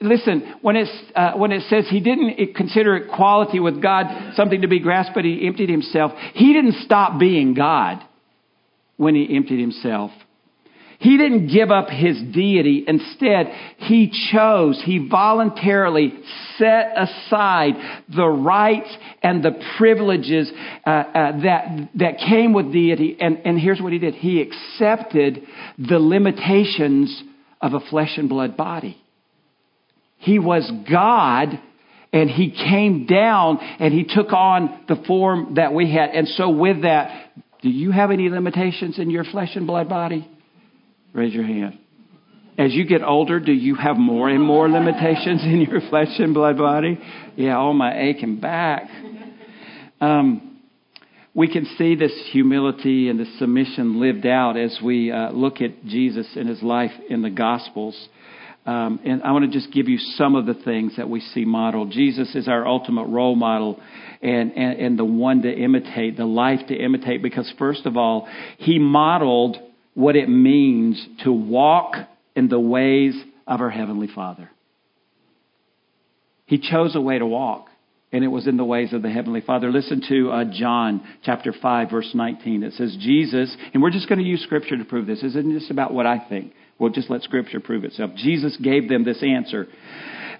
Listen, 0.00 0.54
when, 0.62 0.76
it's, 0.76 0.92
uh, 1.16 1.32
when 1.32 1.50
it 1.50 1.62
says 1.68 1.86
he 1.88 2.00
didn't 2.00 2.54
consider 2.54 2.96
equality 2.96 3.58
with 3.58 3.82
God 3.82 4.34
something 4.36 4.62
to 4.62 4.68
be 4.68 4.80
grasped, 4.80 5.14
but 5.14 5.24
he 5.24 5.46
emptied 5.46 5.70
himself, 5.70 6.12
he 6.34 6.52
didn't 6.52 6.84
stop 6.84 7.18
being 7.18 7.54
God 7.54 8.02
when 8.96 9.14
he 9.14 9.34
emptied 9.34 9.60
himself. 9.60 10.12
He 11.02 11.18
didn't 11.18 11.48
give 11.48 11.72
up 11.72 11.88
his 11.88 12.16
deity. 12.32 12.84
Instead, 12.86 13.48
he 13.78 14.12
chose, 14.30 14.80
he 14.84 15.08
voluntarily 15.10 16.12
set 16.58 16.92
aside 16.96 17.72
the 18.14 18.28
rights 18.28 18.88
and 19.20 19.44
the 19.44 19.50
privileges 19.78 20.48
uh, 20.86 20.90
uh, 20.90 21.42
that, 21.42 21.90
that 21.96 22.18
came 22.18 22.52
with 22.52 22.72
deity. 22.72 23.16
And, 23.20 23.38
and 23.44 23.58
here's 23.58 23.80
what 23.80 23.92
he 23.92 23.98
did 23.98 24.14
he 24.14 24.42
accepted 24.42 25.42
the 25.76 25.98
limitations 25.98 27.20
of 27.60 27.74
a 27.74 27.80
flesh 27.80 28.16
and 28.16 28.28
blood 28.28 28.56
body. 28.56 28.96
He 30.18 30.38
was 30.38 30.70
God 30.88 31.60
and 32.12 32.30
he 32.30 32.52
came 32.52 33.06
down 33.06 33.58
and 33.80 33.92
he 33.92 34.04
took 34.04 34.32
on 34.32 34.84
the 34.86 35.02
form 35.04 35.54
that 35.56 35.74
we 35.74 35.92
had. 35.92 36.10
And 36.10 36.28
so, 36.28 36.48
with 36.50 36.82
that, 36.82 37.32
do 37.60 37.68
you 37.68 37.90
have 37.90 38.12
any 38.12 38.28
limitations 38.28 39.00
in 39.00 39.10
your 39.10 39.24
flesh 39.24 39.56
and 39.56 39.66
blood 39.66 39.88
body? 39.88 40.28
Raise 41.12 41.34
your 41.34 41.44
hand. 41.44 41.78
As 42.58 42.72
you 42.72 42.84
get 42.84 43.02
older, 43.02 43.40
do 43.40 43.52
you 43.52 43.74
have 43.74 43.96
more 43.96 44.28
and 44.28 44.42
more 44.42 44.68
limitations 44.68 45.42
in 45.44 45.62
your 45.62 45.80
flesh 45.88 46.18
and 46.18 46.34
blood 46.34 46.58
body? 46.58 46.98
Yeah, 47.36 47.56
all 47.56 47.72
my 47.72 47.98
aching 47.98 48.40
back. 48.40 48.88
Um, 50.00 50.60
we 51.34 51.50
can 51.50 51.66
see 51.78 51.94
this 51.94 52.12
humility 52.30 53.08
and 53.08 53.18
this 53.18 53.38
submission 53.38 54.00
lived 54.00 54.26
out 54.26 54.58
as 54.58 54.78
we 54.84 55.10
uh, 55.10 55.30
look 55.30 55.62
at 55.62 55.84
Jesus 55.86 56.26
and 56.36 56.48
his 56.48 56.62
life 56.62 56.90
in 57.08 57.22
the 57.22 57.30
Gospels. 57.30 57.96
Um, 58.66 59.00
and 59.04 59.22
I 59.22 59.32
want 59.32 59.50
to 59.50 59.58
just 59.58 59.72
give 59.72 59.88
you 59.88 59.98
some 59.98 60.34
of 60.34 60.46
the 60.46 60.54
things 60.54 60.96
that 60.96 61.08
we 61.08 61.20
see 61.20 61.44
modeled. 61.44 61.90
Jesus 61.90 62.34
is 62.34 62.48
our 62.48 62.66
ultimate 62.66 63.06
role 63.06 63.34
model 63.34 63.80
and, 64.20 64.52
and, 64.52 64.78
and 64.78 64.98
the 64.98 65.04
one 65.04 65.42
to 65.42 65.52
imitate, 65.52 66.16
the 66.16 66.26
life 66.26 66.60
to 66.68 66.74
imitate, 66.74 67.22
because 67.22 67.52
first 67.58 67.86
of 67.86 67.96
all, 67.96 68.28
he 68.58 68.78
modeled 68.78 69.56
what 69.94 70.16
it 70.16 70.28
means 70.28 71.04
to 71.24 71.32
walk 71.32 71.94
in 72.34 72.48
the 72.48 72.60
ways 72.60 73.14
of 73.46 73.60
our 73.60 73.70
Heavenly 73.70 74.08
Father. 74.08 74.50
He 76.46 76.58
chose 76.58 76.96
a 76.96 77.00
way 77.00 77.18
to 77.18 77.26
walk, 77.26 77.68
and 78.12 78.24
it 78.24 78.28
was 78.28 78.46
in 78.46 78.56
the 78.56 78.64
ways 78.64 78.92
of 78.92 79.02
the 79.02 79.10
Heavenly 79.10 79.40
Father. 79.40 79.70
Listen 79.70 80.02
to 80.08 80.30
uh, 80.30 80.44
John 80.52 81.02
chapter 81.24 81.52
5, 81.52 81.90
verse 81.90 82.10
19. 82.14 82.62
It 82.62 82.74
says, 82.74 82.96
Jesus, 83.00 83.54
and 83.72 83.82
we're 83.82 83.90
just 83.90 84.08
going 84.08 84.18
to 84.18 84.24
use 84.24 84.42
Scripture 84.42 84.76
to 84.76 84.84
prove 84.84 85.06
this. 85.06 85.22
Isn't 85.22 85.58
just 85.58 85.70
about 85.70 85.94
what 85.94 86.06
I 86.06 86.18
think. 86.18 86.52
We'll 86.78 86.90
just 86.90 87.10
let 87.10 87.22
Scripture 87.22 87.60
prove 87.60 87.84
itself. 87.84 88.10
Jesus 88.16 88.56
gave 88.62 88.88
them 88.88 89.04
this 89.04 89.22
answer. 89.22 89.68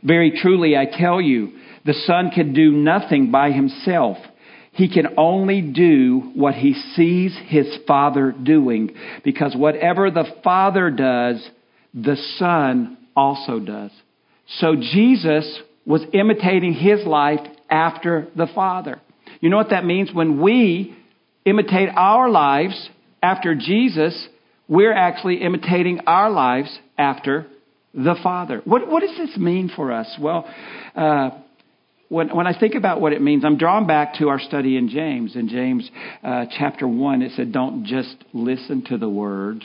Very 0.03 0.33
truly, 0.43 0.77
I 0.77 0.87
tell 0.87 1.21
you, 1.21 1.53
the 1.85 1.95
Son 1.95 2.31
can 2.35 2.53
do 2.53 2.73
nothing 2.73 3.31
by 3.31 3.53
himself. 3.53 4.17
He 4.73 4.89
can 4.89 5.15
only 5.19 5.61
do 5.61 6.33
what 6.35 6.55
he 6.55 6.75
sees 6.95 7.37
his 7.47 7.67
Father 7.87 8.33
doing 8.33 8.95
because 9.23 9.55
whatever 9.55 10.11
the 10.11 10.25
Father 10.43 10.91
does, 10.91 11.47
the 11.93 12.17
Son 12.39 12.97
also 13.15 13.59
does. 13.59 13.91
So 14.59 14.75
Jesus 14.77 15.61
was 15.85 16.03
imitating 16.15 16.73
his 16.73 17.05
life 17.05 17.41
after 17.69 18.29
the 18.35 18.47
Father. 18.55 19.01
You 19.41 19.51
know 19.51 19.59
what 19.59 19.71
that 19.71 19.85
means? 19.85 20.11
When 20.13 20.41
we 20.41 20.97
imitate 21.45 21.91
our 21.95 22.31
lives 22.31 22.89
after 23.23 23.55
Jesus, 23.55 24.29
we're 24.69 24.93
actually 24.93 25.43
imitating 25.43 26.01
our 26.07 26.31
lives 26.31 26.79
after 26.97 27.47
the 27.93 28.15
Father. 28.23 28.63
What, 28.65 28.89
what 28.89 29.01
does 29.01 29.17
this 29.19 29.37
mean 29.37 29.71
for 29.75 29.93
us? 29.93 30.17
Well, 30.19 30.49
uh, 30.97 31.31
when, 32.13 32.29
when 32.37 32.47
I 32.47 32.59
think 32.59 32.75
about 32.75 33.01
what 33.01 33.15
it 33.15 33.23
means, 33.23 33.43
I'm 33.43 33.57
drawn 33.57 33.87
back 33.87 34.17
to 34.19 34.29
our 34.29 34.39
study 34.39 34.77
in 34.77 34.91
James. 34.91 35.35
In 35.35 35.49
James 35.49 35.91
uh, 36.23 36.45
chapter 36.59 36.87
1, 36.87 37.23
it 37.23 37.33
said, 37.37 37.53
Don't 37.53 37.87
just 37.87 38.15
listen 38.35 38.85
to 38.91 38.99
the 38.99 39.09
word, 39.09 39.65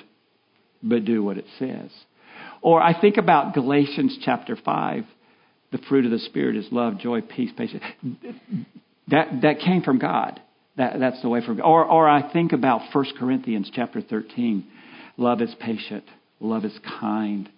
but 0.81 1.03
do 1.03 1.21
what 1.21 1.37
it 1.37 1.43
says. 1.59 1.91
Or 2.61 2.81
I 2.81 2.99
think 2.99 3.17
about 3.17 3.53
Galatians 3.53 4.17
chapter 4.23 4.55
5. 4.55 5.03
The 5.73 5.77
fruit 5.89 6.05
of 6.05 6.11
the 6.11 6.19
Spirit 6.19 6.55
is 6.55 6.65
love, 6.71 6.97
joy, 6.99 7.19
peace, 7.19 7.51
patience. 7.57 7.83
That, 9.09 9.41
that 9.41 9.59
came 9.59 9.81
from 9.83 9.99
God. 9.99 10.39
That, 10.77 10.99
that's 11.01 11.21
the 11.21 11.27
way 11.27 11.45
from 11.45 11.57
God. 11.57 11.65
Or, 11.65 11.83
or 11.83 12.07
I 12.07 12.31
think 12.31 12.53
about 12.53 12.93
1 12.93 13.05
Corinthians 13.19 13.69
chapter 13.73 14.01
13. 14.01 14.65
Love 15.17 15.41
is 15.41 15.53
patient. 15.59 16.05
Love 16.39 16.63
is 16.63 16.79
kind. 16.99 17.49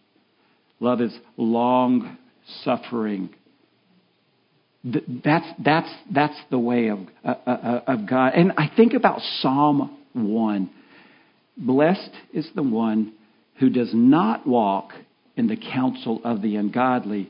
Love 0.79 0.99
is 0.99 1.15
long 1.37 2.17
suffering. 2.63 3.29
That's, 4.83 5.47
that's, 5.63 5.89
that's 6.11 6.39
the 6.49 6.59
way 6.59 6.87
of, 6.87 6.99
uh, 7.23 7.35
uh, 7.45 7.49
uh, 7.49 7.81
of 7.87 8.07
God. 8.07 8.33
And 8.33 8.53
I 8.57 8.71
think 8.75 8.93
about 8.93 9.19
Psalm 9.39 9.97
1. 10.13 10.69
Blessed 11.57 12.11
is 12.33 12.47
the 12.55 12.63
one 12.63 13.13
who 13.59 13.69
does 13.69 13.91
not 13.93 14.47
walk 14.47 14.93
in 15.35 15.47
the 15.47 15.57
counsel 15.57 16.21
of 16.23 16.41
the 16.41 16.55
ungodly, 16.55 17.29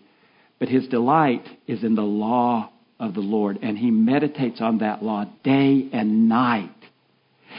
but 0.59 0.69
his 0.69 0.87
delight 0.87 1.45
is 1.67 1.83
in 1.83 1.95
the 1.95 2.01
law 2.01 2.69
of 2.99 3.15
the 3.15 3.21
Lord, 3.21 3.59
and 3.61 3.77
he 3.77 3.89
meditates 3.89 4.61
on 4.61 4.79
that 4.79 5.01
law 5.01 5.25
day 5.43 5.89
and 5.91 6.29
night. 6.29 6.69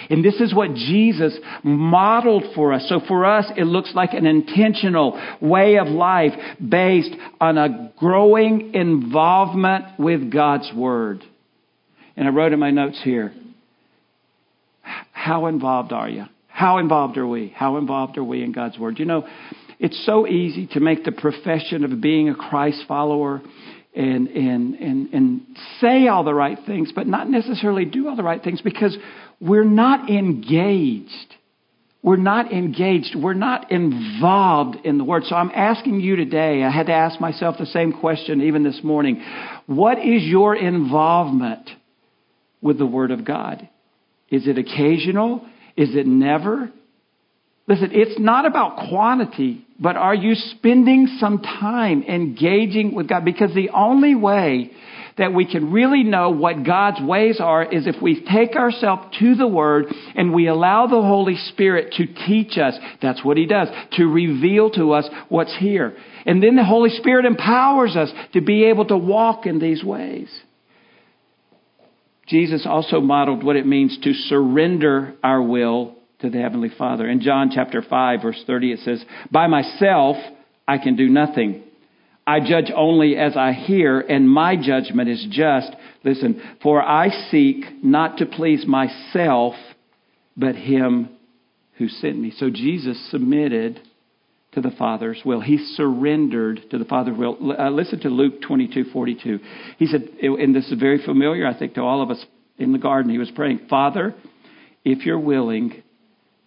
And 0.09 0.25
this 0.25 0.41
is 0.41 0.55
what 0.55 0.75
Jesus 0.75 1.37
modeled 1.63 2.45
for 2.55 2.73
us. 2.73 2.87
So 2.89 3.01
for 3.07 3.25
us, 3.25 3.47
it 3.57 3.65
looks 3.65 3.93
like 3.95 4.13
an 4.13 4.27
intentional 4.27 5.21
way 5.41 5.77
of 5.79 5.89
life 5.89 6.33
based 6.67 7.15
on 7.41 7.59
a 7.59 7.93
growing 7.99 8.75
involvement 8.75 9.99
with 9.99 10.33
God's 10.33 10.71
Word. 10.75 11.23
And 12.17 12.27
I 12.27 12.31
wrote 12.31 12.53
in 12.53 12.59
my 12.59 12.71
notes 12.71 13.01
here, 13.03 13.33
how 15.13 15.47
involved 15.47 15.93
are 15.93 16.09
you? 16.09 16.25
How 16.49 16.79
involved 16.79 17.17
are 17.17 17.27
we? 17.27 17.49
How 17.49 17.77
involved 17.77 18.19
are 18.19 18.25
we 18.25 18.43
in 18.43 18.53
God's 18.53 18.79
Word? 18.79 18.99
You 18.99 19.05
know, 19.05 19.27
it's 19.79 20.05
so 20.05 20.27
easy 20.27 20.67
to 20.73 20.81
make 20.81 21.05
the 21.05 21.13
profession 21.13 21.85
of 21.85 22.01
being 22.01 22.29
a 22.29 22.35
Christ 22.35 22.85
follower 22.87 23.41
and, 23.95 24.29
and, 24.29 24.75
and, 24.75 25.15
and 25.15 25.41
say 25.81 26.07
all 26.07 26.23
the 26.23 26.35
right 26.35 26.59
things, 26.67 26.93
but 26.95 27.07
not 27.07 27.29
necessarily 27.29 27.85
do 27.85 28.09
all 28.09 28.17
the 28.17 28.23
right 28.23 28.43
things 28.43 28.61
because 28.61 28.97
we're 29.41 29.65
not 29.65 30.11
engaged. 30.11 31.35
We're 32.03 32.17
not 32.17 32.53
engaged. 32.53 33.15
We're 33.15 33.35
not 33.35 33.71
involved 33.71 34.77
in 34.85 34.99
the 34.99 35.05
Word. 35.05 35.25
So 35.25 35.35
I'm 35.35 35.51
asking 35.55 36.01
you 36.01 36.17
today, 36.17 36.63
I 36.63 36.71
had 36.71 36.87
to 36.87 36.93
ask 36.93 37.21
myself 37.21 37.57
the 37.59 37.67
same 37.67 37.93
question 37.93 38.43
even 38.43 38.63
this 38.63 38.81
morning. 38.83 39.23
What 39.67 39.99
is 39.99 40.23
your 40.23 40.57
involvement 40.57 41.69
with 42.63 42.79
the 42.79 42.87
Word 42.87 43.11
of 43.11 43.25
God? 43.25 43.69
Is 44.31 44.47
it 44.47 44.57
occasional? 44.59 45.47
Is 45.77 45.95
it 45.95 46.07
never? 46.07 46.71
Listen, 47.67 47.91
it's 47.93 48.19
not 48.19 48.47
about 48.47 48.89
quantity, 48.89 49.65
but 49.79 49.97
are 49.97 50.15
you 50.15 50.35
spending 50.35 51.07
some 51.21 51.39
time 51.39 52.03
engaging 52.03 52.95
with 52.95 53.09
God? 53.09 53.25
Because 53.25 53.55
the 53.55 53.71
only 53.71 54.15
way 54.15 54.73
that 55.19 55.35
we 55.35 55.45
can 55.45 55.71
really 55.71 56.03
know 56.03 56.31
what 56.31 56.65
God's 56.65 57.01
ways 57.01 57.41
are 57.41 57.63
is 57.63 57.87
if 57.87 58.01
we 58.01 58.25
take 58.25 58.57
ourselves 58.57 59.17
to 59.19 59.35
the 59.35 59.47
Word 59.47 59.87
and 60.17 60.33
we 60.33 60.49
allow 60.49 60.87
the 60.87 61.03
Holy 61.03 61.37
Spirit 61.37 61.93
to 61.99 62.07
teach 62.07 62.57
us. 62.59 62.75
That's 63.03 63.23
what 63.23 63.37
He 63.37 63.47
does, 63.47 63.69
to 63.93 64.07
reveal 64.07 64.71
to 64.71 64.93
us 64.93 65.09
what's 65.29 65.55
here. 65.59 65.95
And 66.27 66.43
then 66.43 66.57
the 66.57 66.65
Holy 66.65 66.91
Spirit 66.91 67.27
empowers 67.27 67.97
us 67.97 68.11
to 68.33 68.41
be 68.41 68.65
able 68.65 68.87
to 68.87 68.97
walk 68.97 69.47
in 69.47 69.59
these 69.59 69.85
ways. 69.85 70.31
Jesus 72.27 72.65
also 72.65 73.01
modeled 73.01 73.45
what 73.45 73.57
it 73.57 73.67
means 73.67 73.99
to 74.03 74.15
surrender 74.15 75.15
our 75.23 75.43
will 75.43 75.97
to 76.21 76.31
the 76.31 76.39
Heavenly 76.39 76.71
Father. 76.77 77.09
In 77.09 77.21
John 77.21 77.51
chapter 77.55 77.83
5, 77.83 78.23
verse 78.23 78.43
30, 78.47 78.73
it 78.73 78.81
says, 78.81 79.05
By 79.31 79.47
myself 79.47 80.17
I 80.67 80.79
can 80.79 80.97
do 80.97 81.09
nothing. 81.09 81.65
I 82.27 82.41
judge 82.41 82.71
only 82.75 83.17
as 83.17 83.37
I 83.37 83.53
hear, 83.53 83.99
and 84.01 84.29
my 84.29 84.57
judgment 84.57 85.09
is 85.09 85.27
just. 85.31 85.75
Listen, 86.05 86.41
for 86.63 86.83
I 86.83 87.09
seek 87.31 87.65
not 87.83 88.19
to 88.19 88.27
please 88.27 88.67
myself, 88.67 89.55
but 90.37 90.55
Him 90.55 91.09
who 91.77 91.89
sent 91.89 92.19
me. 92.19 92.31
So 92.37 92.51
Jesus 92.51 93.11
submitted 93.11 93.81
to 94.53 94.61
the 94.61 94.71
Father's 94.71 95.23
will. 95.25 95.41
He 95.41 95.59
surrendered 95.75 96.61
to 96.71 96.79
the 96.79 96.85
Father's 96.85 97.17
will. 97.17 97.37
Uh, 97.59 97.71
listen 97.71 98.01
to 98.01 98.09
Luke 98.09 98.43
22 98.43 98.85
42. 98.93 99.39
He 99.79 99.87
said, 99.87 100.09
and 100.23 100.55
this 100.55 100.71
is 100.71 100.79
very 100.79 101.03
familiar, 101.05 101.47
I 101.47 101.59
think, 101.59 101.75
to 101.75 101.81
all 101.81 102.03
of 102.03 102.11
us 102.11 102.25
in 102.59 102.73
the 102.73 102.79
garden. 102.79 103.11
He 103.11 103.19
was 103.19 103.31
praying, 103.31 103.61
Father, 103.71 104.15
if 104.85 105.07
you're 105.07 105.19
willing, 105.19 105.83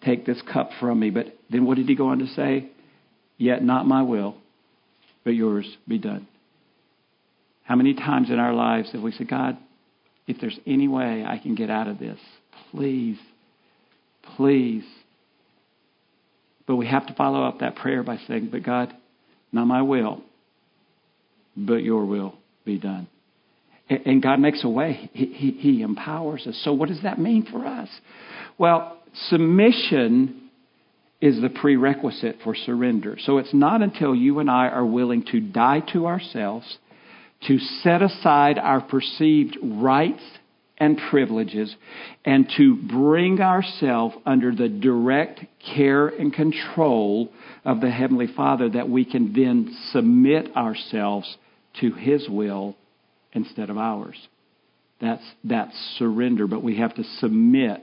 take 0.04 0.26
this 0.26 0.40
cup 0.52 0.70
from 0.80 1.00
me. 1.00 1.10
But 1.10 1.26
then 1.50 1.64
what 1.64 1.76
did 1.76 1.88
he 1.88 1.94
go 1.94 2.08
on 2.08 2.18
to 2.18 2.26
say? 2.26 2.70
Yet 3.36 3.62
not 3.62 3.86
my 3.86 4.02
will, 4.02 4.36
but 5.24 5.30
yours 5.30 5.66
be 5.88 5.98
done. 5.98 6.28
How 7.64 7.76
many 7.76 7.94
times 7.94 8.30
in 8.30 8.38
our 8.38 8.52
lives 8.52 8.92
have 8.92 9.02
we 9.02 9.12
said, 9.12 9.28
God, 9.28 9.56
if 10.26 10.40
there's 10.40 10.58
any 10.66 10.88
way 10.88 11.24
I 11.26 11.38
can 11.38 11.54
get 11.54 11.70
out 11.70 11.88
of 11.88 11.98
this, 11.98 12.18
please, 12.70 13.18
please. 14.36 14.84
But 16.66 16.76
we 16.76 16.86
have 16.86 17.06
to 17.06 17.14
follow 17.14 17.42
up 17.42 17.60
that 17.60 17.76
prayer 17.76 18.02
by 18.02 18.18
saying, 18.28 18.48
But 18.50 18.62
God, 18.62 18.94
not 19.52 19.66
my 19.66 19.82
will, 19.82 20.22
but 21.56 21.82
your 21.82 22.04
will 22.04 22.34
be 22.64 22.78
done. 22.78 23.08
And 23.88 24.22
God 24.22 24.40
makes 24.40 24.64
a 24.64 24.68
way. 24.68 25.10
He, 25.12 25.26
he, 25.26 25.50
he 25.52 25.82
empowers 25.82 26.46
us. 26.46 26.58
So, 26.64 26.72
what 26.72 26.88
does 26.88 27.02
that 27.02 27.18
mean 27.18 27.46
for 27.50 27.66
us? 27.66 27.88
Well, 28.56 28.96
submission 29.28 30.50
is 31.20 31.40
the 31.40 31.48
prerequisite 31.48 32.36
for 32.44 32.54
surrender. 32.54 33.16
So 33.20 33.38
it's 33.38 33.54
not 33.54 33.82
until 33.82 34.14
you 34.14 34.40
and 34.40 34.50
I 34.50 34.68
are 34.68 34.84
willing 34.84 35.24
to 35.32 35.40
die 35.40 35.80
to 35.92 36.06
ourselves, 36.06 36.78
to 37.46 37.58
set 37.58 38.02
aside 38.02 38.58
our 38.58 38.80
perceived 38.80 39.56
rights 39.62 40.22
and 40.76 41.00
privileges, 41.10 41.74
and 42.24 42.50
to 42.56 42.76
bring 42.76 43.40
ourselves 43.40 44.16
under 44.26 44.52
the 44.54 44.68
direct 44.68 45.40
care 45.74 46.08
and 46.08 46.32
control 46.32 47.30
of 47.64 47.80
the 47.80 47.90
Heavenly 47.90 48.26
Father 48.26 48.68
that 48.70 48.88
we 48.88 49.04
can 49.04 49.32
then 49.32 49.74
submit 49.92 50.54
ourselves 50.56 51.36
to 51.80 51.92
His 51.92 52.28
will 52.28 52.76
instead 53.32 53.70
of 53.70 53.78
ours. 53.78 54.16
That's, 55.00 55.24
that's 55.44 55.76
surrender, 55.98 56.46
but 56.46 56.62
we 56.62 56.78
have 56.78 56.94
to 56.96 57.04
submit 57.18 57.82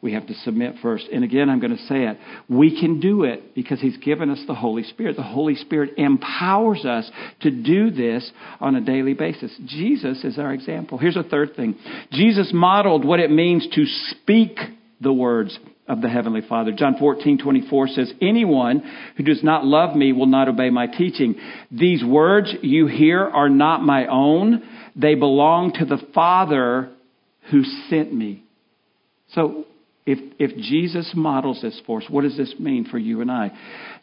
we 0.00 0.12
have 0.12 0.28
to 0.28 0.34
submit 0.34 0.76
first. 0.80 1.06
And 1.12 1.24
again, 1.24 1.50
I'm 1.50 1.58
going 1.58 1.76
to 1.76 1.86
say 1.86 2.04
it. 2.04 2.18
We 2.48 2.78
can 2.80 3.00
do 3.00 3.24
it 3.24 3.54
because 3.54 3.80
He's 3.80 3.96
given 3.96 4.30
us 4.30 4.40
the 4.46 4.54
Holy 4.54 4.84
Spirit. 4.84 5.16
The 5.16 5.22
Holy 5.22 5.56
Spirit 5.56 5.94
empowers 5.96 6.84
us 6.84 7.10
to 7.40 7.50
do 7.50 7.90
this 7.90 8.30
on 8.60 8.76
a 8.76 8.80
daily 8.80 9.14
basis. 9.14 9.52
Jesus 9.66 10.22
is 10.22 10.38
our 10.38 10.52
example. 10.52 10.98
Here's 10.98 11.16
a 11.16 11.24
third 11.24 11.56
thing 11.56 11.76
Jesus 12.12 12.50
modeled 12.54 13.04
what 13.04 13.18
it 13.18 13.30
means 13.30 13.66
to 13.74 13.84
speak 14.10 14.58
the 15.00 15.12
words 15.12 15.58
of 15.88 16.00
the 16.00 16.08
Heavenly 16.08 16.42
Father. 16.48 16.70
John 16.70 16.96
14, 16.98 17.38
24 17.38 17.88
says, 17.88 18.12
Anyone 18.20 18.82
who 19.16 19.24
does 19.24 19.42
not 19.42 19.64
love 19.64 19.96
me 19.96 20.12
will 20.12 20.26
not 20.26 20.48
obey 20.48 20.70
my 20.70 20.86
teaching. 20.86 21.34
These 21.72 22.04
words 22.04 22.54
you 22.62 22.86
hear 22.86 23.24
are 23.24 23.48
not 23.48 23.82
my 23.82 24.06
own. 24.06 24.62
They 24.94 25.14
belong 25.14 25.72
to 25.74 25.84
the 25.84 25.98
Father 26.14 26.90
who 27.50 27.64
sent 27.88 28.12
me. 28.12 28.44
So 29.34 29.64
if, 30.08 30.18
if 30.38 30.56
Jesus 30.56 31.12
models 31.14 31.60
this 31.60 31.78
for 31.84 32.00
us, 32.00 32.08
what 32.08 32.22
does 32.22 32.34
this 32.34 32.54
mean 32.58 32.86
for 32.86 32.96
you 32.96 33.20
and 33.20 33.30
I? 33.30 33.50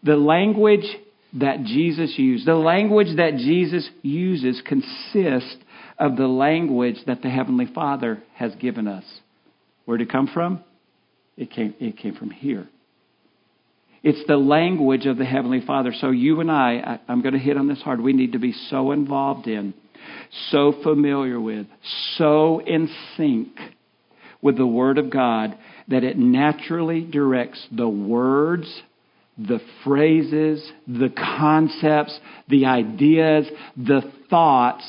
The 0.04 0.16
language 0.16 0.86
that 1.34 1.64
Jesus 1.64 2.14
used, 2.16 2.46
the 2.46 2.54
language 2.54 3.18
that 3.18 3.38
Jesus 3.38 3.90
uses 4.04 4.62
consists 4.64 5.58
of 5.98 6.16
the 6.16 6.28
language 6.28 6.98
that 7.08 7.24
the 7.24 7.30
Heavenly 7.30 7.66
Father 7.74 8.22
has 8.36 8.54
given 8.56 8.88
us. 8.88 9.04
Where 9.86 9.98
did 9.98 10.10
it 10.10 10.12
come 10.12 10.30
from? 10.32 10.64
It 11.38 11.50
came, 11.50 11.74
it 11.80 11.98
came 11.98 12.14
from 12.14 12.30
here. 12.30 12.70
It's 14.04 14.28
the 14.28 14.38
language 14.38 15.08
of 15.08 15.18
the 15.18 15.26
Heavenly 15.26 15.62
Father. 15.66 15.92
So 16.00 16.12
you 16.12 16.40
and 16.40 16.52
I, 16.52 16.74
I 16.86 17.00
I'm 17.12 17.24
going 17.24 17.34
to 17.34 17.40
hit 17.40 17.58
on 17.58 17.68
this 17.68 17.82
hard, 17.82 18.00
we 18.00 18.14
need 18.14 18.34
to 18.34 18.40
be 18.40 18.54
so 18.70 18.92
involved 18.92 19.48
in, 19.48 19.74
so 20.52 20.72
familiar 20.84 21.42
with, 21.42 21.66
so 22.18 22.60
in 22.60 22.94
sync 23.18 23.58
with 24.46 24.58
the 24.58 24.68
Word 24.68 25.00
of 25.00 25.10
God 25.10 25.58
that 25.88 26.04
it 26.04 26.20
naturally 26.20 27.02
directs 27.02 27.66
the 27.72 27.90
words, 27.90 28.72
the 29.40 29.60
phrases, 29.84 30.72
the 30.88 31.10
concepts, 31.10 32.18
the 32.48 32.68
ideas, 32.68 33.48
the 33.76 34.02
thoughts 34.30 34.88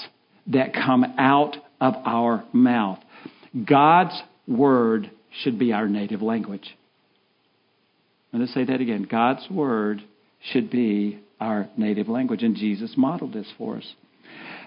that 0.49 0.75
come 0.75 1.07
out 1.16 1.57
of 1.81 1.95
our 2.05 2.45
mouth. 2.53 2.99
God's 3.66 4.21
Word 4.47 5.11
should 5.42 5.59
be 5.59 5.73
our 5.73 5.88
native 5.88 6.21
language. 6.21 6.77
I'm 8.31 8.40
going 8.40 8.47
to 8.47 8.53
say 8.53 8.64
that 8.64 8.83
again. 8.83 9.09
God's 9.11 9.49
Word 9.51 10.03
should 10.53 10.71
be 10.71 11.19
our 11.40 11.66
native 11.79 12.09
language, 12.09 12.42
and 12.42 12.57
Jesus 12.57 12.92
modeled 12.95 13.33
this 13.33 13.51
for 13.57 13.79
us. 13.79 13.95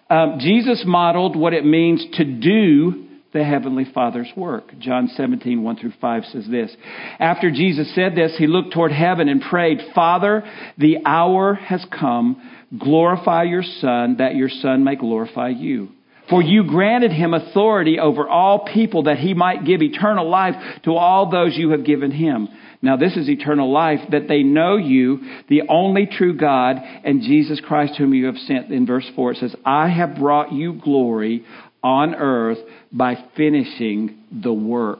Um, 0.10 0.38
Jesus 0.39 0.82
modeled 0.84 1.36
what 1.36 1.54
it 1.54 1.63
means 1.63 2.04
to 2.13 2.25
do 2.25 3.06
the 3.32 3.44
Heavenly 3.44 3.86
Father's 3.94 4.32
work. 4.36 4.78
John 4.80 5.08
17, 5.15 5.62
1 5.62 5.78
through 5.78 5.94
5 6.02 6.24
says 6.26 6.48
this. 6.50 6.76
After 7.20 7.52
Jesus 7.52 7.94
said 7.94 8.15
this, 8.15 8.36
he 8.38 8.48
looked 8.48 8.74
toward 8.74 8.92
heaven 8.92 9.30
and 9.30 9.42
prayed, 9.42 9.80
Father, 9.94 10.44
the 10.78 10.98
hour 11.06 11.54
has 11.54 11.86
come. 11.92 12.42
Glorify 12.78 13.44
your 13.44 13.63
Son, 13.63 14.18
that 14.18 14.36
your 14.36 14.50
Son 14.50 14.84
may 14.84 14.96
glorify 14.96 15.50
you. 15.50 15.89
For 16.30 16.44
you 16.44 16.63
granted 16.63 17.12
him 17.12 17.34
authority 17.34 17.98
over 18.00 18.28
all 18.28 18.68
people 18.72 19.04
that 19.04 19.18
he 19.18 19.34
might 19.34 19.65
give 19.65 19.82
eternal 19.82 20.30
life 20.30 20.54
to 20.84 20.94
all 20.94 21.32
those 21.32 21.58
you 21.58 21.72
have 21.72 21.86
given 21.86 22.12
him. 22.12 22.48
Now 22.82 22.98
this 22.98 23.18
is 23.18 23.28
eternal 23.28 23.72
life, 23.72 24.00
that 24.12 24.28
they 24.28 24.44
know 24.44 24.78
you, 24.78 25.20
the 25.50 25.63
only 25.68 26.06
true 26.06 26.38
God, 26.38 26.78
and 27.04 27.22
Jesus 27.22 27.60
Christ 27.60 27.96
whom 27.98 28.13
you 28.13 28.28
have 28.28 28.38
sent. 28.38 28.72
In 28.72 28.86
verse 28.86 29.10
4 29.15 29.32
it 29.32 29.38
says, 29.38 29.56
I 29.65 29.89
have 29.89 30.15
brought 30.15 30.54
you 30.54 30.74
glory 30.74 31.46
on 31.84 32.15
earth 32.15 32.60
by 32.92 33.15
finishing 33.36 34.24
the 34.32 34.54
work 34.54 35.00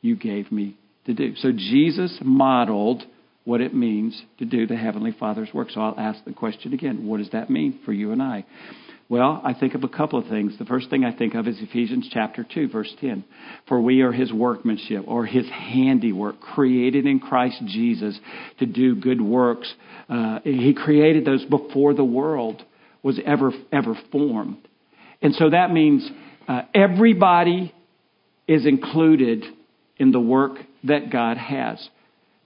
you 0.00 0.16
gave 0.16 0.50
me 0.52 0.76
to 1.06 1.14
do. 1.14 1.34
So 1.36 1.52
Jesus 1.52 2.18
modeled 2.22 3.02
what 3.44 3.60
it 3.60 3.74
means 3.74 4.20
to 4.38 4.44
do 4.44 4.66
the 4.66 4.76
Heavenly 4.76 5.12
Father's 5.18 5.52
work. 5.52 5.70
So 5.70 5.80
I'll 5.80 5.98
ask 5.98 6.24
the 6.24 6.32
question 6.32 6.72
again 6.72 7.06
what 7.06 7.18
does 7.18 7.30
that 7.30 7.50
mean 7.50 7.80
for 7.84 7.92
you 7.92 8.12
and 8.12 8.22
I? 8.22 8.44
Well, 9.08 9.42
I 9.44 9.52
think 9.52 9.74
of 9.74 9.84
a 9.84 9.88
couple 9.88 10.18
of 10.18 10.28
things. 10.28 10.56
The 10.58 10.64
first 10.64 10.88
thing 10.88 11.04
I 11.04 11.14
think 11.14 11.34
of 11.34 11.46
is 11.46 11.58
Ephesians 11.60 12.08
chapter 12.10 12.46
2, 12.50 12.68
verse 12.70 12.90
10. 12.98 13.24
For 13.68 13.78
we 13.78 14.00
are 14.00 14.12
his 14.12 14.32
workmanship 14.32 15.04
or 15.06 15.26
his 15.26 15.46
handiwork, 15.50 16.40
created 16.40 17.04
in 17.04 17.20
Christ 17.20 17.60
Jesus 17.66 18.18
to 18.58 18.64
do 18.64 18.94
good 18.94 19.20
works. 19.20 19.70
Uh, 20.08 20.38
he 20.44 20.72
created 20.72 21.26
those 21.26 21.44
before 21.44 21.92
the 21.92 22.04
world 22.04 22.64
was 23.02 23.20
ever, 23.26 23.52
ever 23.70 23.94
formed. 24.10 24.66
And 25.22 25.34
so 25.34 25.50
that 25.50 25.72
means 25.72 26.08
uh, 26.48 26.62
everybody 26.74 27.72
is 28.48 28.66
included 28.66 29.44
in 29.96 30.12
the 30.12 30.20
work 30.20 30.58
that 30.84 31.10
God 31.10 31.36
has. 31.36 31.88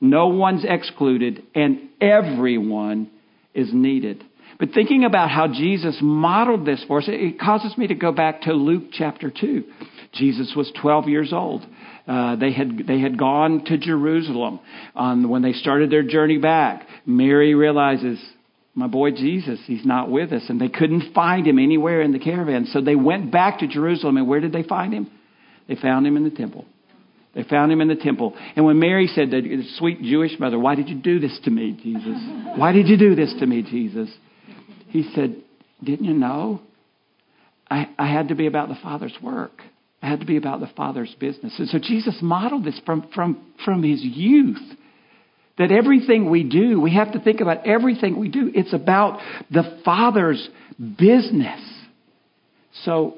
No 0.00 0.28
one's 0.28 0.64
excluded, 0.68 1.42
and 1.54 1.88
everyone 2.00 3.10
is 3.54 3.70
needed. 3.72 4.22
But 4.58 4.70
thinking 4.72 5.04
about 5.04 5.30
how 5.30 5.48
Jesus 5.48 5.98
modeled 6.00 6.66
this 6.66 6.84
for 6.86 6.98
us, 6.98 7.04
it 7.08 7.40
causes 7.40 7.76
me 7.76 7.86
to 7.88 7.94
go 7.94 8.12
back 8.12 8.42
to 8.42 8.52
Luke 8.52 8.84
chapter 8.92 9.30
2. 9.30 9.64
Jesus 10.12 10.52
was 10.56 10.70
12 10.80 11.08
years 11.08 11.32
old. 11.32 11.66
Uh, 12.06 12.36
they 12.36 12.52
had 12.52 12.86
they 12.86 13.00
had 13.00 13.18
gone 13.18 13.64
to 13.64 13.76
Jerusalem 13.76 14.60
um, 14.94 15.28
when 15.28 15.42
they 15.42 15.52
started 15.52 15.90
their 15.90 16.04
journey 16.04 16.38
back. 16.38 16.86
Mary 17.04 17.54
realizes 17.54 18.18
my 18.76 18.86
boy 18.86 19.10
Jesus, 19.10 19.58
he's 19.66 19.86
not 19.86 20.10
with 20.10 20.32
us. 20.32 20.42
And 20.48 20.60
they 20.60 20.68
couldn't 20.68 21.14
find 21.14 21.46
him 21.46 21.58
anywhere 21.58 22.02
in 22.02 22.12
the 22.12 22.18
caravan. 22.18 22.66
So 22.66 22.82
they 22.82 22.94
went 22.94 23.32
back 23.32 23.60
to 23.60 23.66
Jerusalem. 23.66 24.18
And 24.18 24.28
where 24.28 24.38
did 24.38 24.52
they 24.52 24.62
find 24.62 24.92
him? 24.92 25.10
They 25.66 25.76
found 25.76 26.06
him 26.06 26.16
in 26.18 26.24
the 26.24 26.30
temple. 26.30 26.66
They 27.34 27.42
found 27.42 27.72
him 27.72 27.80
in 27.80 27.88
the 27.88 27.96
temple. 27.96 28.34
And 28.54 28.66
when 28.66 28.78
Mary 28.78 29.06
said, 29.08 29.30
the 29.30 29.62
sweet 29.78 30.02
Jewish 30.02 30.32
mother, 30.38 30.58
Why 30.58 30.74
did 30.74 30.90
you 30.90 30.96
do 30.96 31.18
this 31.18 31.38
to 31.44 31.50
me, 31.50 31.78
Jesus? 31.82 32.18
Why 32.56 32.72
did 32.72 32.86
you 32.88 32.98
do 32.98 33.14
this 33.14 33.34
to 33.40 33.46
me, 33.46 33.62
Jesus? 33.62 34.10
He 34.88 35.10
said, 35.14 35.36
Didn't 35.82 36.04
you 36.04 36.14
know? 36.14 36.60
I, 37.70 37.88
I 37.98 38.12
had 38.12 38.28
to 38.28 38.34
be 38.34 38.46
about 38.46 38.68
the 38.68 38.78
Father's 38.82 39.16
work. 39.22 39.62
I 40.02 40.08
had 40.08 40.20
to 40.20 40.26
be 40.26 40.36
about 40.36 40.60
the 40.60 40.70
Father's 40.76 41.14
business. 41.18 41.54
And 41.58 41.68
so 41.68 41.78
Jesus 41.78 42.18
modeled 42.20 42.64
this 42.64 42.78
from, 42.84 43.08
from, 43.14 43.42
from 43.64 43.82
his 43.82 44.00
youth. 44.02 44.62
That 45.58 45.72
everything 45.72 46.28
we 46.30 46.44
do, 46.44 46.80
we 46.80 46.94
have 46.94 47.12
to 47.12 47.20
think 47.20 47.40
about 47.40 47.66
everything 47.66 48.18
we 48.18 48.28
do. 48.28 48.50
It's 48.54 48.74
about 48.74 49.20
the 49.50 49.80
Father's 49.84 50.48
business. 50.98 51.60
So 52.84 53.14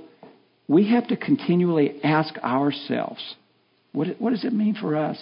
we 0.69 0.91
have 0.91 1.09
to 1.09 1.17
continually 1.17 2.01
ask 2.05 2.37
ourselves, 2.39 3.21
what, 3.93 4.09
what 4.21 4.31
does 4.31 4.45
it 4.45 4.53
mean 4.53 4.77
for 4.81 4.97
us? 4.97 5.19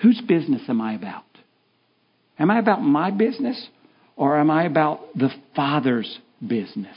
Whose 0.00 0.20
business 0.26 0.62
am 0.68 0.80
I 0.80 0.94
about? 0.94 1.24
Am 2.38 2.50
I 2.50 2.58
about 2.58 2.82
my 2.82 3.10
business 3.10 3.68
or 4.16 4.38
am 4.38 4.50
I 4.50 4.64
about 4.64 5.00
the 5.14 5.30
Father's 5.54 6.18
business? 6.46 6.96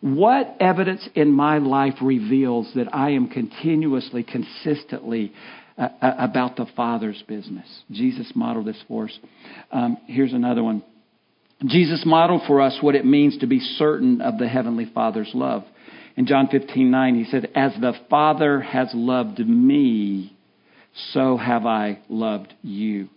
What 0.00 0.56
evidence 0.60 1.08
in 1.14 1.32
my 1.32 1.58
life 1.58 1.94
reveals 2.02 2.70
that 2.74 2.94
I 2.94 3.10
am 3.10 3.28
continuously, 3.28 4.22
consistently 4.22 5.32
uh, 5.78 5.88
about 6.00 6.56
the 6.56 6.66
Father's 6.76 7.22
business? 7.28 7.66
Jesus 7.90 8.32
modeled 8.34 8.66
this 8.66 8.82
for 8.88 9.04
us. 9.04 9.18
Um, 9.70 9.98
here's 10.06 10.32
another 10.32 10.62
one. 10.62 10.82
Jesus 11.64 12.02
modeled 12.04 12.42
for 12.46 12.60
us 12.60 12.78
what 12.80 12.94
it 12.94 13.06
means 13.06 13.38
to 13.38 13.46
be 13.46 13.60
certain 13.60 14.20
of 14.20 14.38
the 14.38 14.48
Heavenly 14.48 14.90
Father's 14.92 15.30
love. 15.32 15.64
In 16.16 16.26
John 16.26 16.48
15, 16.48 16.90
9, 16.90 17.14
he 17.14 17.24
said, 17.30 17.50
As 17.54 17.72
the 17.80 17.94
Father 18.08 18.60
has 18.60 18.90
loved 18.94 19.38
me, 19.38 20.36
so 21.12 21.36
have 21.36 21.66
I 21.66 21.98
loved 22.08 22.54
you. 22.62 23.08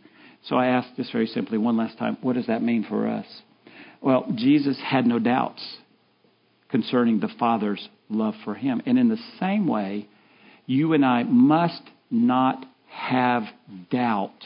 So 0.45 0.55
I 0.55 0.67
ask 0.67 0.89
this 0.95 1.09
very 1.11 1.27
simply 1.27 1.57
one 1.57 1.77
last 1.77 1.97
time 1.97 2.17
what 2.21 2.35
does 2.35 2.47
that 2.47 2.61
mean 2.61 2.85
for 2.87 3.07
us? 3.07 3.25
Well, 4.01 4.25
Jesus 4.35 4.77
had 4.83 5.05
no 5.05 5.19
doubts 5.19 5.61
concerning 6.69 7.19
the 7.19 7.29
Father's 7.39 7.89
love 8.09 8.35
for 8.43 8.53
him. 8.53 8.81
And 8.85 8.97
in 8.97 9.09
the 9.09 9.19
same 9.39 9.67
way, 9.67 10.07
you 10.65 10.93
and 10.93 11.05
I 11.05 11.23
must 11.23 11.81
not 12.11 12.65
have 12.89 13.43
doubt 13.91 14.45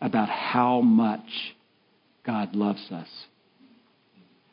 about 0.00 0.28
how 0.28 0.80
much 0.80 1.54
God 2.24 2.54
loves 2.54 2.90
us. 2.90 3.08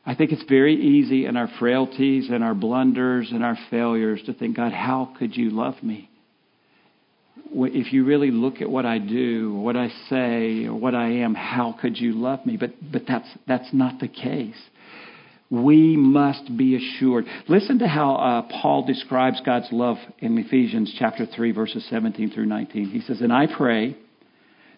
I 0.05 0.13
think 0.13 0.31
it's 0.31 0.43
very 0.47 0.75
easy 0.75 1.25
in 1.25 1.35
our 1.35 1.49
frailties 1.59 2.29
and 2.29 2.43
our 2.43 2.53
blunders 2.53 3.31
and 3.31 3.43
our 3.43 3.57
failures 3.71 4.21
to 4.27 4.33
think, 4.33 4.55
God, 4.55 4.71
how 4.71 5.13
could 5.17 5.35
you 5.35 5.49
love 5.49 5.81
me? 5.81 6.09
If 7.57 7.91
you 7.91 8.05
really 8.05 8.31
look 8.31 8.61
at 8.61 8.69
what 8.69 8.85
I 8.85 8.99
do, 8.99 9.53
what 9.53 9.75
I 9.75 9.89
say, 10.09 10.67
what 10.67 10.93
I 10.93 11.07
am, 11.07 11.33
how 11.33 11.75
could 11.79 11.97
you 11.97 12.13
love 12.13 12.45
me? 12.45 12.57
But, 12.57 12.71
but 12.91 13.03
that's, 13.07 13.27
that's 13.47 13.69
not 13.73 13.99
the 13.99 14.07
case. 14.07 14.55
We 15.63 15.95
must 15.95 16.57
be 16.57 16.75
assured. 16.75 17.25
Listen 17.47 17.79
to 17.79 17.87
how 17.87 18.15
uh, 18.15 18.61
Paul 18.61 18.85
describes 18.85 19.41
God's 19.45 19.69
love 19.71 19.97
in 20.19 20.37
Ephesians 20.37 20.93
chapter 20.99 21.25
3, 21.25 21.51
verses 21.51 21.85
17 21.89 22.31
through 22.31 22.47
19. 22.47 22.89
He 22.89 23.01
says, 23.01 23.21
And 23.21 23.31
I 23.31 23.47
pray 23.47 23.97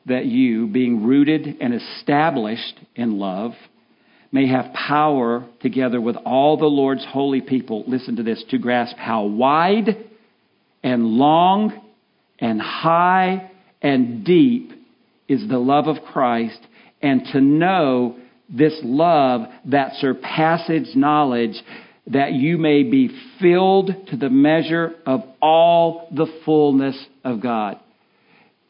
that 0.05 0.25
you, 0.25 0.67
being 0.67 1.03
rooted 1.03 1.57
and 1.59 1.73
established 1.73 2.79
in 2.95 3.17
love, 3.17 3.53
may 4.31 4.47
have 4.47 4.73
power 4.73 5.47
together 5.61 5.99
with 5.99 6.15
all 6.25 6.57
the 6.57 6.65
Lord's 6.65 7.05
holy 7.05 7.41
people, 7.41 7.83
listen 7.87 8.17
to 8.17 8.23
this, 8.23 8.43
to 8.49 8.57
grasp 8.57 8.97
how 8.97 9.23
wide 9.23 9.97
and 10.83 11.05
long 11.05 11.81
and 12.39 12.61
high 12.61 13.51
and 13.81 14.25
deep 14.25 14.71
is 15.27 15.47
the 15.47 15.57
love 15.57 15.87
of 15.87 16.03
Christ, 16.03 16.59
and 17.01 17.23
to 17.33 17.41
know 17.41 18.17
this 18.49 18.79
love 18.83 19.41
that 19.65 19.93
surpasses 19.95 20.95
knowledge, 20.95 21.55
that 22.07 22.33
you 22.33 22.57
may 22.57 22.83
be 22.83 23.09
filled 23.41 23.91
to 24.07 24.17
the 24.17 24.29
measure 24.29 24.93
of 25.05 25.23
all 25.41 26.07
the 26.15 26.27
fullness 26.45 26.97
of 27.23 27.41
God. 27.41 27.79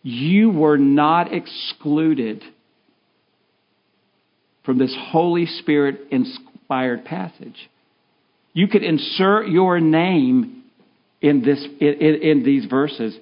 You 0.02 0.52
were 0.52 0.78
not 0.78 1.34
excluded 1.34 2.44
from 4.66 4.78
this 4.78 4.96
Holy 5.12 5.46
Spirit 5.46 6.08
inspired 6.12 7.06
passage. 7.06 7.70
You 8.54 8.68
could 8.68 8.84
insert 8.84 9.48
your 9.48 9.80
name 9.80 10.64
in 11.22 11.42
this 11.44 11.64
in, 11.80 11.94
in, 12.22 12.44
these 12.44 12.66
verses. 12.66 13.18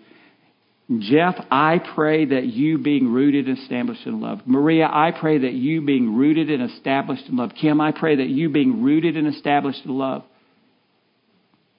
Jeff, 1.00 1.36
I 1.50 1.80
pray 1.96 2.26
that 2.26 2.46
you 2.46 2.78
being 2.78 3.12
rooted 3.12 3.48
and 3.48 3.58
established 3.58 4.06
in 4.06 4.22
love. 4.22 4.42
Maria, 4.46 4.86
I 4.86 5.12
pray 5.12 5.40
that 5.40 5.54
you 5.54 5.82
being 5.82 6.16
rooted 6.16 6.52
and 6.52 6.70
established 6.72 7.24
in 7.28 7.38
love. 7.38 7.54
Kim, 7.60 7.82
I 7.82 7.92
pray 7.92 8.18
that 8.18 8.28
you 8.28 8.50
being 8.50 8.84
rooted 8.84 9.18
and 9.18 9.28
established 9.28 9.84
in 9.84 9.98
love. 9.98 10.24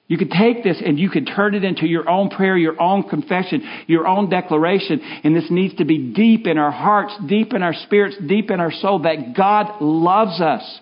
You 0.07 0.17
could 0.17 0.31
take 0.31 0.63
this 0.63 0.81
and 0.85 0.99
you 0.99 1.09
could 1.09 1.27
turn 1.27 1.55
it 1.55 1.63
into 1.63 1.85
your 1.85 2.09
own 2.09 2.29
prayer, 2.29 2.57
your 2.57 2.81
own 2.81 3.03
confession, 3.03 3.85
your 3.87 4.07
own 4.07 4.29
declaration. 4.29 5.01
And 5.23 5.35
this 5.35 5.49
needs 5.49 5.75
to 5.75 5.85
be 5.85 6.13
deep 6.13 6.45
in 6.45 6.57
our 6.57 6.71
hearts, 6.71 7.13
deep 7.27 7.53
in 7.53 7.63
our 7.63 7.73
spirits, 7.73 8.17
deep 8.25 8.51
in 8.51 8.59
our 8.59 8.71
soul 8.71 8.99
that 8.99 9.35
God 9.35 9.81
loves 9.81 10.41
us. 10.41 10.79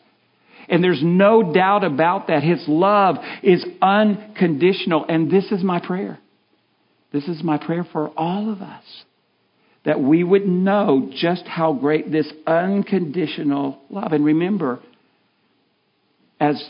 And 0.67 0.83
there's 0.83 1.01
no 1.03 1.53
doubt 1.53 1.83
about 1.83 2.27
that. 2.27 2.41
His 2.43 2.63
love 2.67 3.17
is 3.43 3.63
unconditional. 3.81 5.05
And 5.07 5.29
this 5.29 5.51
is 5.51 5.63
my 5.63 5.79
prayer. 5.79 6.19
This 7.15 7.29
is 7.29 7.41
my 7.43 7.57
prayer 7.57 7.85
for 7.89 8.09
all 8.17 8.51
of 8.51 8.61
us. 8.61 8.83
That 9.85 10.01
we 10.01 10.23
would 10.23 10.45
know 10.45 11.09
just 11.15 11.45
how 11.45 11.71
great 11.73 12.11
this 12.11 12.29
unconditional 12.45 13.79
love. 13.89 14.11
And 14.11 14.25
remember, 14.25 14.79
as 16.39 16.61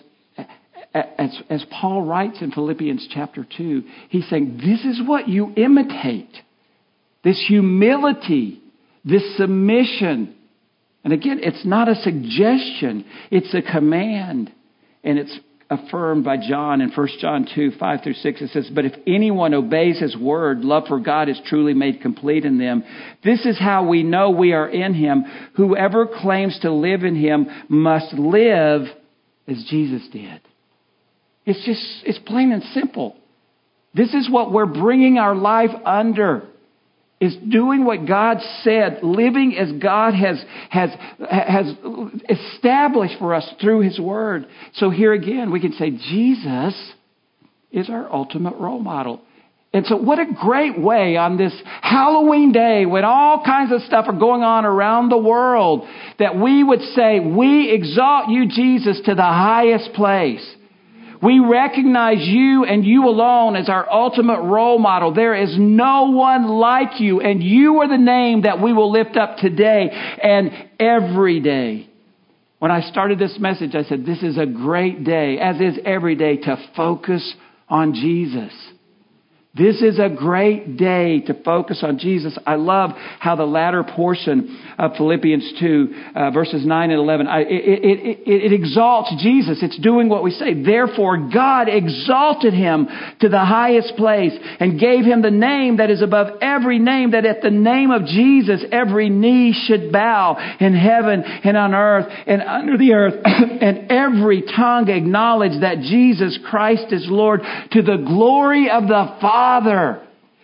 as, 0.93 1.37
as 1.49 1.65
Paul 1.71 2.03
writes 2.03 2.41
in 2.41 2.51
Philippians 2.51 3.07
chapter 3.11 3.45
2, 3.57 3.83
he's 4.09 4.29
saying, 4.29 4.57
This 4.57 4.85
is 4.85 5.01
what 5.05 5.27
you 5.27 5.51
imitate 5.55 6.29
this 7.23 7.43
humility, 7.47 8.61
this 9.03 9.35
submission. 9.35 10.35
And 11.03 11.11
again, 11.11 11.39
it's 11.41 11.65
not 11.65 11.89
a 11.89 11.95
suggestion, 11.95 13.03
it's 13.31 13.53
a 13.55 13.63
command. 13.63 14.51
And 15.03 15.17
it's 15.17 15.37
affirmed 15.69 16.23
by 16.23 16.37
John 16.37 16.81
in 16.81 16.91
1 16.91 17.07
John 17.19 17.47
2 17.53 17.71
5 17.79 18.03
through 18.03 18.13
6. 18.13 18.41
It 18.41 18.49
says, 18.51 18.69
But 18.73 18.85
if 18.85 18.93
anyone 19.07 19.53
obeys 19.53 19.99
his 19.99 20.15
word, 20.15 20.59
love 20.61 20.83
for 20.87 20.99
God 20.99 21.29
is 21.29 21.39
truly 21.45 21.73
made 21.73 22.01
complete 22.01 22.45
in 22.45 22.57
them. 22.57 22.83
This 23.23 23.45
is 23.45 23.57
how 23.59 23.87
we 23.87 24.03
know 24.03 24.29
we 24.29 24.53
are 24.53 24.67
in 24.67 24.93
him. 24.93 25.25
Whoever 25.55 26.07
claims 26.07 26.59
to 26.61 26.71
live 26.71 27.03
in 27.03 27.15
him 27.15 27.47
must 27.67 28.13
live 28.13 28.83
as 29.47 29.65
Jesus 29.69 30.07
did. 30.11 30.41
It's 31.45 31.63
just, 31.65 31.83
it's 32.05 32.19
plain 32.19 32.51
and 32.51 32.63
simple. 32.73 33.15
This 33.93 34.13
is 34.13 34.29
what 34.29 34.51
we're 34.51 34.65
bringing 34.65 35.17
our 35.17 35.35
life 35.35 35.69
under. 35.85 36.43
Is 37.21 37.35
doing 37.49 37.85
what 37.85 38.05
God 38.05 38.39
said, 38.63 38.99
living 39.01 39.55
as 39.57 39.71
God 39.81 40.13
has, 40.13 40.43
has, 40.69 40.89
has 41.29 41.73
established 42.29 43.17
for 43.19 43.33
us 43.33 43.49
through 43.61 43.81
His 43.81 43.97
Word. 43.97 44.47
So 44.73 44.89
here 44.89 45.13
again, 45.13 45.49
we 45.49 45.61
can 45.61 45.71
say 45.73 45.91
Jesus 45.91 46.93
is 47.71 47.89
our 47.89 48.11
ultimate 48.11 48.55
role 48.57 48.81
model. 48.81 49.21
And 49.75 49.85
so, 49.85 49.97
what 49.97 50.19
a 50.19 50.25
great 50.25 50.79
way 50.79 51.17
on 51.17 51.35
this 51.35 51.53
Halloween 51.81 52.53
day 52.53 52.85
when 52.85 53.03
all 53.03 53.43
kinds 53.43 53.73
of 53.73 53.81
stuff 53.81 54.05
are 54.07 54.17
going 54.17 54.41
on 54.41 54.63
around 54.63 55.09
the 55.09 55.17
world 55.17 55.85
that 56.17 56.37
we 56.39 56.63
would 56.63 56.79
say, 56.95 57.19
We 57.19 57.73
exalt 57.73 58.29
you, 58.29 58.47
Jesus, 58.47 59.01
to 59.03 59.15
the 59.15 59.21
highest 59.21 59.91
place. 59.91 60.45
We 61.21 61.39
recognize 61.39 62.19
you 62.19 62.65
and 62.65 62.85
you 62.85 63.07
alone 63.07 63.55
as 63.55 63.69
our 63.69 63.89
ultimate 63.89 64.41
role 64.41 64.79
model. 64.79 65.13
There 65.13 65.35
is 65.35 65.55
no 65.57 66.11
one 66.11 66.47
like 66.47 66.99
you, 66.99 67.21
and 67.21 67.41
you 67.41 67.81
are 67.81 67.87
the 67.87 67.97
name 67.97 68.41
that 68.43 68.61
we 68.61 68.73
will 68.73 68.91
lift 68.91 69.17
up 69.17 69.37
today 69.37 69.89
and 69.91 70.51
every 70.79 71.39
day. 71.39 71.89
When 72.59 72.71
I 72.71 72.81
started 72.89 73.19
this 73.19 73.37
message, 73.39 73.75
I 73.75 73.83
said, 73.83 74.05
This 74.05 74.23
is 74.23 74.37
a 74.37 74.45
great 74.45 75.03
day, 75.03 75.37
as 75.39 75.59
is 75.59 75.77
every 75.85 76.15
day, 76.15 76.37
to 76.37 76.57
focus 76.75 77.35
on 77.69 77.93
Jesus. 77.93 78.53
This 79.57 79.81
is 79.81 79.99
a 79.99 80.09
great 80.09 80.75
day 80.75 81.21
to 81.27 81.33
focus 81.33 81.79
on 81.81 81.97
Jesus. 81.97 82.37
I 82.45 82.55
love 82.55 82.89
how 83.21 83.37
the 83.37 83.45
latter 83.45 83.85
portion 83.85 84.61
of 84.77 84.97
Philippians 84.97 85.53
2, 85.61 85.95
uh, 86.13 86.31
verses 86.31 86.65
9 86.65 86.91
and 86.91 86.99
11, 86.99 87.27
I, 87.27 87.39
it, 87.39 87.47
it, 87.47 87.99
it, 88.27 88.51
it 88.51 88.53
exalts 88.53 89.15
Jesus. 89.23 89.59
It's 89.61 89.79
doing 89.79 90.09
what 90.09 90.23
we 90.23 90.31
say. 90.31 90.61
Therefore, 90.61 91.29
God 91.33 91.69
exalted 91.69 92.53
him 92.53 92.89
to 93.21 93.29
the 93.29 93.45
highest 93.45 93.95
place 93.95 94.33
and 94.59 94.77
gave 94.77 95.05
him 95.05 95.21
the 95.21 95.31
name 95.31 95.77
that 95.77 95.89
is 95.89 96.01
above 96.01 96.39
every 96.41 96.77
name, 96.77 97.11
that 97.11 97.25
at 97.25 97.41
the 97.41 97.49
name 97.49 97.91
of 97.91 98.07
Jesus, 98.07 98.61
every 98.73 99.09
knee 99.09 99.53
should 99.67 99.89
bow 99.89 100.35
in 100.59 100.75
heaven 100.75 101.23
and 101.23 101.55
on 101.55 101.73
earth 101.73 102.11
and 102.27 102.41
under 102.41 102.77
the 102.77 102.91
earth, 102.91 103.21
and 103.25 103.89
every 103.89 104.41
tongue 104.41 104.89
acknowledge 104.89 105.61
that 105.61 105.79
Jesus 105.79 106.37
Christ 106.49 106.91
is 106.91 107.05
Lord 107.07 107.39
to 107.71 107.81
the 107.81 108.03
glory 108.05 108.69
of 108.69 108.89
the 108.89 109.17
Father. 109.45 110.01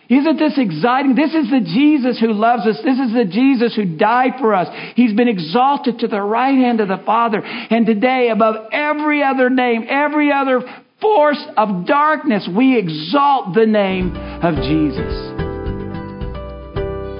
Isn't 0.08 0.38
this 0.38 0.56
exciting? 0.56 1.16
This 1.16 1.34
is 1.34 1.50
the 1.50 1.60
Jesus 1.60 2.20
who 2.20 2.32
loves 2.32 2.66
us. 2.66 2.76
This 2.84 2.98
is 3.00 3.12
the 3.12 3.24
Jesus 3.24 3.74
who 3.74 3.96
died 3.96 4.34
for 4.38 4.54
us. 4.54 4.68
He's 4.94 5.12
been 5.12 5.26
exalted 5.26 5.98
to 6.00 6.06
the 6.06 6.20
right 6.20 6.54
hand 6.54 6.80
of 6.80 6.86
the 6.86 7.02
Father. 7.04 7.42
And 7.42 7.84
today, 7.84 8.28
above 8.30 8.68
every 8.70 9.24
other 9.24 9.50
name, 9.50 9.86
every 9.88 10.30
other 10.30 10.60
force 11.00 11.42
of 11.56 11.84
darkness, 11.84 12.48
we 12.56 12.78
exalt 12.78 13.56
the 13.56 13.66
name 13.66 14.14
of 14.14 14.54
Jesus. 14.62 15.14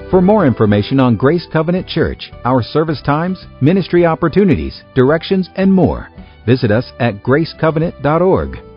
For 0.09 0.21
more 0.21 0.47
information 0.47 1.01
on 1.01 1.17
Grace 1.17 1.47
Covenant 1.51 1.87
Church, 1.87 2.31
our 2.45 2.63
service 2.63 3.01
times, 3.01 3.43
ministry 3.61 4.05
opportunities, 4.05 4.83
directions, 4.95 5.49
and 5.57 5.73
more, 5.73 6.07
visit 6.45 6.71
us 6.71 6.89
at 6.99 7.23
gracecovenant.org. 7.23 8.72